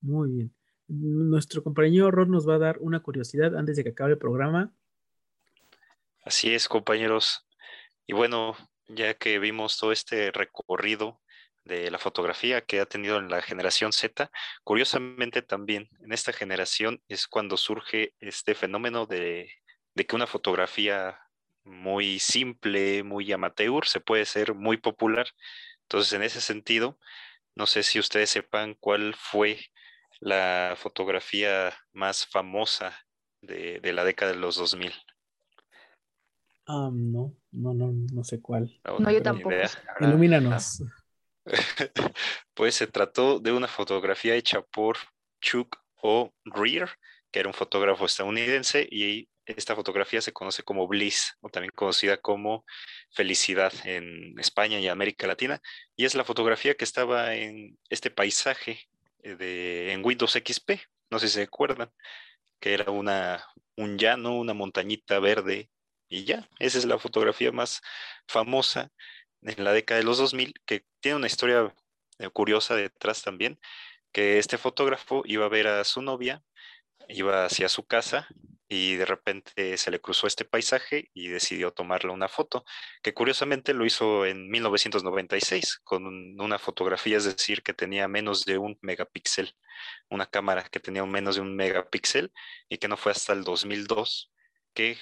Muy 0.00 0.30
bien. 0.30 0.54
Nuestro 0.88 1.62
compañero 1.62 2.10
Rod 2.10 2.28
nos 2.28 2.48
va 2.48 2.54
a 2.54 2.58
dar 2.58 2.78
una 2.80 3.00
curiosidad 3.00 3.56
antes 3.56 3.76
de 3.76 3.84
que 3.84 3.90
acabe 3.90 4.12
el 4.12 4.18
programa. 4.18 4.72
Así 6.24 6.52
es, 6.54 6.68
compañeros. 6.68 7.46
Y 8.06 8.14
bueno, 8.14 8.56
ya 8.88 9.14
que 9.14 9.38
vimos 9.38 9.78
todo 9.78 9.92
este 9.92 10.32
recorrido 10.32 11.20
de 11.64 11.90
la 11.90 11.98
fotografía 11.98 12.62
que 12.62 12.80
ha 12.80 12.86
tenido 12.86 13.18
en 13.18 13.28
la 13.28 13.42
generación 13.42 13.92
Z, 13.92 14.30
curiosamente 14.64 15.42
también 15.42 15.88
en 16.00 16.12
esta 16.12 16.32
generación 16.32 17.02
es 17.08 17.28
cuando 17.28 17.56
surge 17.56 18.14
este 18.20 18.54
fenómeno 18.54 19.06
de, 19.06 19.52
que 19.94 20.16
una 20.16 20.26
fotografía 20.26 21.20
muy 21.64 22.18
simple, 22.18 23.02
muy 23.02 23.30
amateur, 23.32 23.86
se 23.86 24.00
puede 24.00 24.24
ser 24.24 24.54
muy 24.54 24.78
popular. 24.78 25.28
Entonces, 25.82 26.12
en 26.14 26.22
ese 26.22 26.40
sentido, 26.40 26.98
no 27.54 27.66
sé 27.66 27.82
si 27.82 27.98
ustedes 27.98 28.30
sepan 28.30 28.74
cuál 28.74 29.14
fue 29.14 29.60
la 30.20 30.74
fotografía 30.78 31.76
más 31.92 32.26
famosa 32.26 32.98
de, 33.42 33.80
de 33.80 33.92
la 33.92 34.04
década 34.04 34.32
de 34.32 34.38
los 34.38 34.56
2000 34.56 34.94
no, 36.68 37.34
no, 37.52 37.74
no, 37.74 37.92
no 37.92 38.24
sé 38.24 38.40
cuál. 38.40 38.80
No, 38.98 39.10
yo 39.10 39.22
tampoco. 39.22 39.56
Ilumínanos. 40.00 40.82
pues 42.54 42.74
se 42.74 42.86
trató 42.86 43.40
de 43.40 43.52
una 43.52 43.68
fotografía 43.68 44.34
hecha 44.34 44.60
por 44.60 44.98
Chuck 45.40 45.76
O'Rear 45.96 46.90
que 47.30 47.40
era 47.40 47.48
un 47.48 47.54
fotógrafo 47.54 48.06
estadounidense 48.06 48.86
y 48.90 49.28
esta 49.44 49.74
fotografía 49.74 50.20
se 50.20 50.32
conoce 50.32 50.62
como 50.62 50.86
Bliss 50.86 51.36
o 51.40 51.48
también 51.48 51.72
conocida 51.74 52.18
como 52.18 52.64
Felicidad 53.10 53.72
en 53.84 54.38
España 54.38 54.78
y 54.78 54.88
América 54.88 55.26
Latina 55.26 55.60
y 55.96 56.04
es 56.04 56.14
la 56.14 56.24
fotografía 56.24 56.74
que 56.74 56.84
estaba 56.84 57.34
en 57.34 57.78
este 57.88 58.10
paisaje 58.10 58.80
eh, 59.22 59.36
de, 59.36 59.92
en 59.92 60.04
Windows 60.04 60.32
XP, 60.32 60.72
no 61.10 61.18
sé 61.18 61.28
si 61.28 61.34
se 61.34 61.42
acuerdan, 61.42 61.90
que 62.60 62.74
era 62.74 62.90
una, 62.90 63.44
un 63.76 63.98
llano, 63.98 64.36
una 64.36 64.54
montañita 64.54 65.18
verde 65.18 65.70
y 66.08 66.24
ya, 66.24 66.48
esa 66.58 66.78
es 66.78 66.84
la 66.84 66.98
fotografía 66.98 67.52
más 67.52 67.80
famosa 68.26 68.90
en 69.42 69.64
la 69.64 69.72
década 69.72 69.98
de 69.98 70.04
los 70.04 70.18
2000 70.18 70.54
que 70.66 70.84
tiene 71.00 71.16
una 71.16 71.26
historia 71.26 71.74
eh, 72.18 72.28
curiosa 72.30 72.74
detrás 72.74 73.22
también, 73.22 73.58
que 74.12 74.38
este 74.38 74.58
fotógrafo 74.58 75.22
iba 75.26 75.46
a 75.46 75.48
ver 75.48 75.68
a 75.68 75.84
su 75.84 76.02
novia, 76.02 76.42
iba 77.08 77.44
hacia 77.44 77.68
su 77.68 77.86
casa 77.86 78.28
y 78.68 78.96
de 78.96 79.06
repente 79.06 79.76
se 79.78 79.90
le 79.90 80.00
cruzó 80.00 80.26
este 80.26 80.44
paisaje 80.44 81.10
y 81.14 81.28
decidió 81.28 81.72
tomarle 81.72 82.12
una 82.12 82.28
foto, 82.28 82.64
que 83.02 83.14
curiosamente 83.14 83.72
lo 83.72 83.86
hizo 83.86 84.26
en 84.26 84.50
1996 84.50 85.80
con 85.84 86.04
una 86.40 86.58
fotografía, 86.58 87.16
es 87.16 87.24
decir, 87.24 87.62
que 87.62 87.72
tenía 87.72 88.08
menos 88.08 88.44
de 88.44 88.58
un 88.58 88.78
megapíxel, 88.82 89.54
una 90.10 90.26
cámara 90.26 90.64
que 90.64 90.80
tenía 90.80 91.04
menos 91.06 91.36
de 91.36 91.42
un 91.42 91.56
megapíxel 91.56 92.32
y 92.68 92.78
que 92.78 92.88
no 92.88 92.96
fue 92.96 93.12
hasta 93.12 93.32
el 93.32 93.44
2002 93.44 94.32
que 94.74 94.98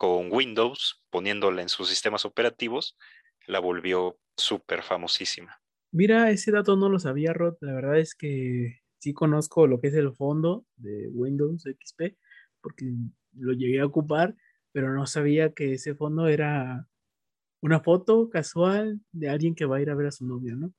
con 0.00 0.32
Windows, 0.32 1.04
poniéndola 1.10 1.60
en 1.60 1.68
sus 1.68 1.90
sistemas 1.90 2.24
operativos, 2.24 2.96
la 3.46 3.58
volvió 3.58 4.18
súper 4.34 4.82
famosísima. 4.82 5.60
Mira, 5.92 6.30
ese 6.30 6.50
dato 6.50 6.74
no 6.74 6.88
lo 6.88 6.98
sabía, 6.98 7.34
Rod. 7.34 7.56
La 7.60 7.74
verdad 7.74 7.98
es 7.98 8.14
que 8.14 8.80
sí 8.98 9.12
conozco 9.12 9.66
lo 9.66 9.78
que 9.78 9.88
es 9.88 9.94
el 9.94 10.14
fondo 10.14 10.64
de 10.76 11.10
Windows 11.12 11.64
XP, 11.64 12.16
porque 12.62 12.90
lo 13.34 13.52
llegué 13.52 13.80
a 13.80 13.84
ocupar, 13.84 14.34
pero 14.72 14.94
no 14.94 15.04
sabía 15.04 15.52
que 15.52 15.74
ese 15.74 15.94
fondo 15.94 16.28
era 16.28 16.88
una 17.60 17.80
foto 17.80 18.30
casual 18.30 19.02
de 19.12 19.28
alguien 19.28 19.54
que 19.54 19.66
va 19.66 19.76
a 19.76 19.82
ir 19.82 19.90
a 19.90 19.94
ver 19.94 20.06
a 20.06 20.12
su 20.12 20.26
novia, 20.26 20.56
¿no? 20.56 20.72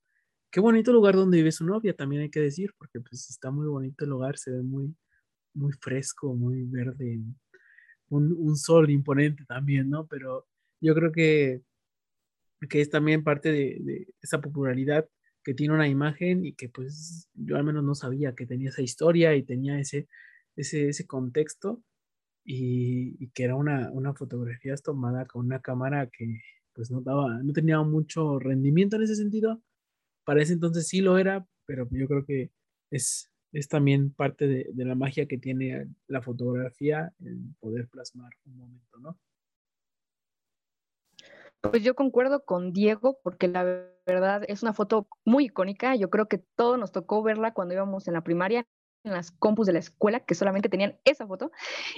Qué 0.50 0.60
bonito 0.60 0.92
lugar 0.92 1.16
donde 1.16 1.38
vive 1.38 1.52
su 1.52 1.64
novia, 1.64 1.96
también 1.96 2.24
hay 2.24 2.32
que 2.32 2.40
decir, 2.40 2.74
porque 2.76 3.00
pues 3.00 3.30
está 3.30 3.52
muy 3.52 3.68
bonito 3.68 4.04
el 4.04 4.10
lugar, 4.10 4.40
se 4.40 4.50
ve 4.50 4.64
muy, 4.64 4.96
muy 5.54 5.74
fresco, 5.74 6.34
muy 6.34 6.64
verde, 6.64 7.20
un, 8.12 8.34
un 8.38 8.56
sol 8.58 8.90
imponente 8.90 9.46
también, 9.46 9.90
¿no? 9.90 10.08
Pero 10.08 10.48
yo 10.82 10.94
creo 10.96 11.12
que 11.12 11.64
que 12.70 12.82
es 12.82 12.90
también 12.90 13.24
parte 13.24 13.52
de, 13.52 14.08
esa 14.22 14.42
popularidad 14.42 15.08
que 15.44 15.54
tiene 15.54 15.74
una 15.74 15.88
imagen 15.88 16.46
y 16.46 16.54
que 16.54 16.70
pues 16.70 17.28
yo 17.34 17.58
al 17.58 17.64
menos 17.64 17.84
no 17.84 17.96
sabía 17.96 18.36
que 18.36 18.46
tenía 18.46 18.70
esa 18.70 18.84
historia 18.84 19.36
y 19.36 19.44
tenía 19.44 19.80
ese, 19.80 20.08
ese, 20.56 20.90
ese 20.90 21.08
contexto 21.08 21.84
y, 22.44 23.30
que 23.30 23.44
era 23.44 23.56
una, 23.56 23.92
una 23.92 24.14
fotografía 24.14 24.76
tomada 24.76 25.26
con 25.26 25.46
una 25.46 25.62
cámara 25.62 26.08
que 26.08 26.42
pues 26.74 26.92
no 26.92 27.02
daba, 27.02 27.42
no 27.44 27.54
tenía 27.54 27.82
mucho 27.82 28.40
rendimiento 28.40 28.96
en 28.96 29.04
ese 29.04 29.16
sentido. 29.16 29.62
Para 30.24 30.42
ese 30.42 30.54
entonces 30.54 30.88
sí 30.88 31.02
lo 31.02 31.18
era, 31.18 31.46
pero 31.66 31.88
yo 31.92 32.08
creo 32.08 32.26
que 32.26 32.52
es, 32.92 33.32
es 33.52 33.68
también 33.68 34.14
parte 34.14 34.48
de, 34.48 34.86
la 34.86 34.96
magia 34.96 35.28
que 35.28 35.38
tiene 35.38 35.88
la 36.08 36.22
fotografía, 36.22 37.14
el 37.20 37.54
poder 37.60 37.88
plasmar 37.90 38.32
un 38.46 38.58
momento, 38.58 38.98
¿no? 39.00 39.18
Pues 41.62 41.84
yo 41.84 41.94
concuerdo 41.94 42.44
con 42.44 42.74
Diego 42.74 43.20
porque 43.24 43.48
la 43.48 43.64
verdad 44.08 44.44
es 44.48 44.64
una 44.64 44.74
foto 44.74 45.08
muy 45.26 45.46
icónica. 45.46 45.96
Yo 45.96 46.10
creo 46.10 46.28
que 46.28 46.40
todo 46.40 46.78
nos 46.78 46.92
tocó 46.92 47.22
verla 47.22 47.54
cuando 47.54 47.76
íbamos 47.76 48.08
en 48.08 48.16
la 48.16 48.24
primaria, 48.24 48.66
en 49.04 49.12
las 49.12 49.30
compus 49.32 49.68
de 49.68 49.74
la 49.74 49.80
escuela, 49.80 50.22
que 50.22 50.34
solamente 50.34 50.70
tenían 50.70 51.00
esa 51.04 51.28
foto. 51.28 51.52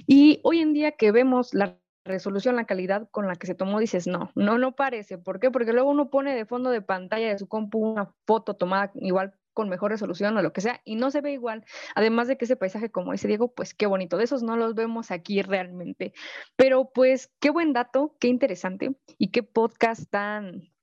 Y 0.06 0.42
hoy 0.44 0.60
en 0.60 0.74
día 0.74 0.92
que 0.92 1.14
vemos 1.14 1.54
la 1.54 1.80
resolución, 2.04 2.58
la 2.58 2.66
calidad 2.66 3.08
con 3.12 3.26
la 3.26 3.38
que 3.38 3.48
se 3.48 3.56
tomó, 3.56 3.80
dices, 3.80 4.06
no, 4.06 4.32
no, 4.36 4.58
no 4.58 4.76
parece. 4.76 5.18
¿Por 5.18 5.40
qué? 5.40 5.50
Porque 5.50 5.72
luego 5.72 5.90
uno 5.90 6.10
pone 6.10 6.36
de 6.36 6.46
fondo 6.46 6.70
de 6.70 6.82
pantalla 6.82 7.30
de 7.30 7.40
su 7.40 7.48
compu 7.48 7.80
una 7.80 8.14
foto 8.26 8.56
tomada 8.56 8.92
igual 8.96 9.34
con 9.54 9.70
mejor 9.70 9.92
resolución 9.92 10.36
o 10.38 10.42
lo 10.42 10.54
que 10.54 10.62
sea, 10.62 10.82
y 10.84 10.96
no 10.96 11.12
se 11.12 11.22
ve 11.22 11.32
igual. 11.32 11.66
Además 11.96 12.28
de 12.28 12.38
que 12.38 12.46
ese 12.46 12.56
paisaje, 12.56 12.92
como 12.92 13.12
dice 13.12 13.28
Diego, 13.28 13.54
pues 13.54 13.74
qué 13.74 13.86
bonito. 13.86 14.18
De 14.18 14.26
esos 14.26 14.44
no 14.44 14.58
los 14.58 14.76
vemos 14.76 15.12
aquí 15.12 15.42
realmente. 15.42 16.14
Pero 16.56 16.92
pues 16.94 17.32
qué 17.40 17.50
buen 17.50 17.74
dato, 17.74 18.16
qué 18.20 18.28
interesante 18.28 18.96
y 19.18 19.32
qué 19.32 19.44
podcast 19.44 20.10
tan, 20.10 20.74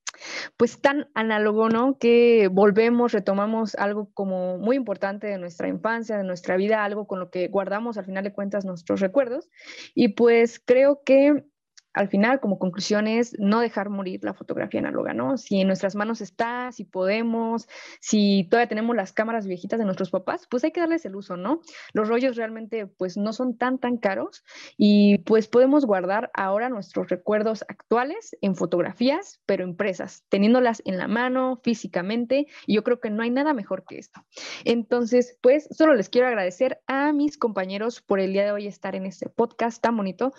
pues 0.57 0.81
tan 0.81 1.09
análogo, 1.14 1.68
¿no? 1.68 1.99
Que 1.99 2.49
volvemos, 2.51 3.12
retomamos 3.12 3.75
algo 3.75 4.11
como 4.12 4.59
muy 4.59 4.77
importante 4.77 5.27
de 5.27 5.39
nuestra 5.39 5.68
infancia, 5.68 6.16
de 6.16 6.25
nuestra 6.25 6.57
vida, 6.57 6.85
algo 6.85 7.07
con 7.07 7.18
lo 7.18 7.31
que 7.31 7.49
guardamos 7.49 7.99
al 7.99 8.05
final 8.05 8.25
de 8.25 8.33
cuentas 8.33 8.64
nuestros 8.64 9.01
recuerdos. 9.01 9.49
Y 9.95 10.09
pues 10.09 10.61
creo 10.64 11.03
que 11.05 11.45
al 11.93 12.09
final, 12.09 12.41
como 12.41 12.59
conclusión, 12.59 13.07
es 13.07 13.36
no 13.38 13.61
dejar 13.61 13.91
morir 13.91 14.20
la 14.22 14.34
fotografía 14.34 14.80
análoga, 14.80 15.12
¿no? 15.12 15.36
Si 15.36 15.61
en 15.61 15.66
nuestras 15.66 15.95
manos 15.95 16.20
está, 16.20 16.70
si 16.72 16.84
podemos, 16.84 17.68
si 18.01 18.47
todavía 18.49 18.68
tenemos 18.68 18.95
las 18.95 19.12
cámaras 19.12 19.47
viejitas 19.47 19.78
de 19.78 19.84
nuestros 19.84 20.11
papás, 20.11 20.47
pues 20.49 20.62
hay 20.64 20.70
que 20.70 20.80
darles 20.80 21.05
el 21.05 21.16
uso, 21.16 21.36
¿no? 21.36 21.61
Los 21.93 22.09
rollos 22.09 22.36
realmente, 22.36 22.86
pues 22.86 23.16
no 23.16 23.32
son 23.32 23.57
tan, 23.57 23.78
tan 23.78 23.97
caros 23.97 24.45
y 24.76 25.18
pues 25.18 25.49
podemos 25.49 25.84
guardar 25.84 26.30
ahora 26.34 26.68
nuestros 26.68 27.09
recuerdos 27.09 27.64
actuales 27.68 28.36
en 28.41 28.55
fotografías, 28.55 29.41
pero 29.47 29.64
impresas, 29.64 30.24
teniéndolas 30.28 30.82
en 30.84 30.97
la 30.97 31.09
mano 31.09 31.61
físicamente 31.62 32.47
y 32.66 32.74
yo 32.74 32.84
creo 32.84 33.01
que 33.01 33.11
no 33.11 33.22
hay 33.22 33.30
nada 33.30 33.53
mejor 33.53 33.84
que 33.84 33.99
esto. 33.99 34.24
Entonces, 34.64 35.38
pues 35.41 35.68
solo 35.72 35.95
les 35.95 36.09
quiero 36.09 36.28
agradecer 36.28 36.80
a 36.86 37.12
mis 37.12 37.36
compañeros 37.36 38.01
por 38.01 38.20
el 38.20 38.32
día 38.32 38.45
de 38.45 38.53
hoy 38.53 38.66
estar 38.66 38.95
en 38.95 39.07
este 39.07 39.28
podcast 39.28 39.82
tan 39.82 39.97
bonito 39.97 40.32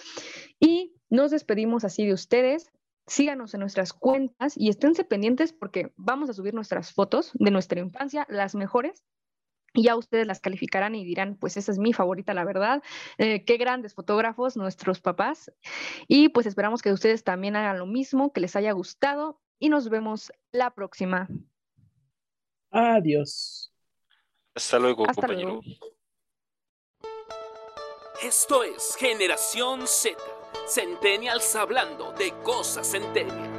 y 0.60 0.94
nos 1.12 1.30
despedimos 1.30 1.84
así 1.84 2.08
de 2.08 2.14
ustedes. 2.14 2.72
Síganos 3.06 3.54
en 3.54 3.60
nuestras 3.60 3.94
cuentas 3.94 4.56
y 4.56 4.70
esténse 4.70 5.04
pendientes 5.04 5.54
porque 5.54 5.94
vamos 5.98 6.30
a 6.30 6.34
subir 6.34 6.54
nuestras 6.54 6.94
fotos 6.94 7.32
de 7.34 7.52
nuestra 7.52 7.80
infancia, 7.80 8.26
las 8.30 8.56
mejores, 8.56 9.04
y 9.74 9.84
ya 9.84 9.96
ustedes 9.96 10.28
las 10.28 10.40
calificarán 10.40 10.96
y 10.96 11.06
dirán, 11.06 11.38
pues 11.38 11.56
esa 11.58 11.72
es 11.72 11.78
mi 11.78 11.94
favorita, 11.94 12.34
la 12.34 12.44
verdad. 12.44 12.84
Eh, 13.18 13.46
qué 13.46 13.58
grandes 13.58 13.94
fotógrafos 13.94 14.58
nuestros 14.58 15.00
papás. 15.00 15.52
Y 16.08 16.30
pues 16.30 16.46
esperamos 16.46 16.82
que 16.82 16.92
ustedes 16.92 17.24
también 17.24 17.56
hagan 17.56 17.80
lo 17.80 17.86
mismo, 17.86 18.34
que 18.34 18.42
les 18.42 18.56
haya 18.56 18.72
gustado 18.74 19.40
y 19.60 19.70
nos 19.70 19.90
vemos 19.90 20.32
la 20.52 20.72
próxima. 20.74 21.30
Adiós. 22.72 23.74
Hasta 24.56 24.80
luego, 24.80 25.06
compañero. 25.06 25.62
Esto 28.22 28.64
es 28.64 28.96
Generación 28.98 29.88
Z. 29.88 30.18
Centennials 30.74 31.54
hablando 31.58 32.14
de 32.14 32.32
cosas 32.44 32.88
centennial. 32.88 33.51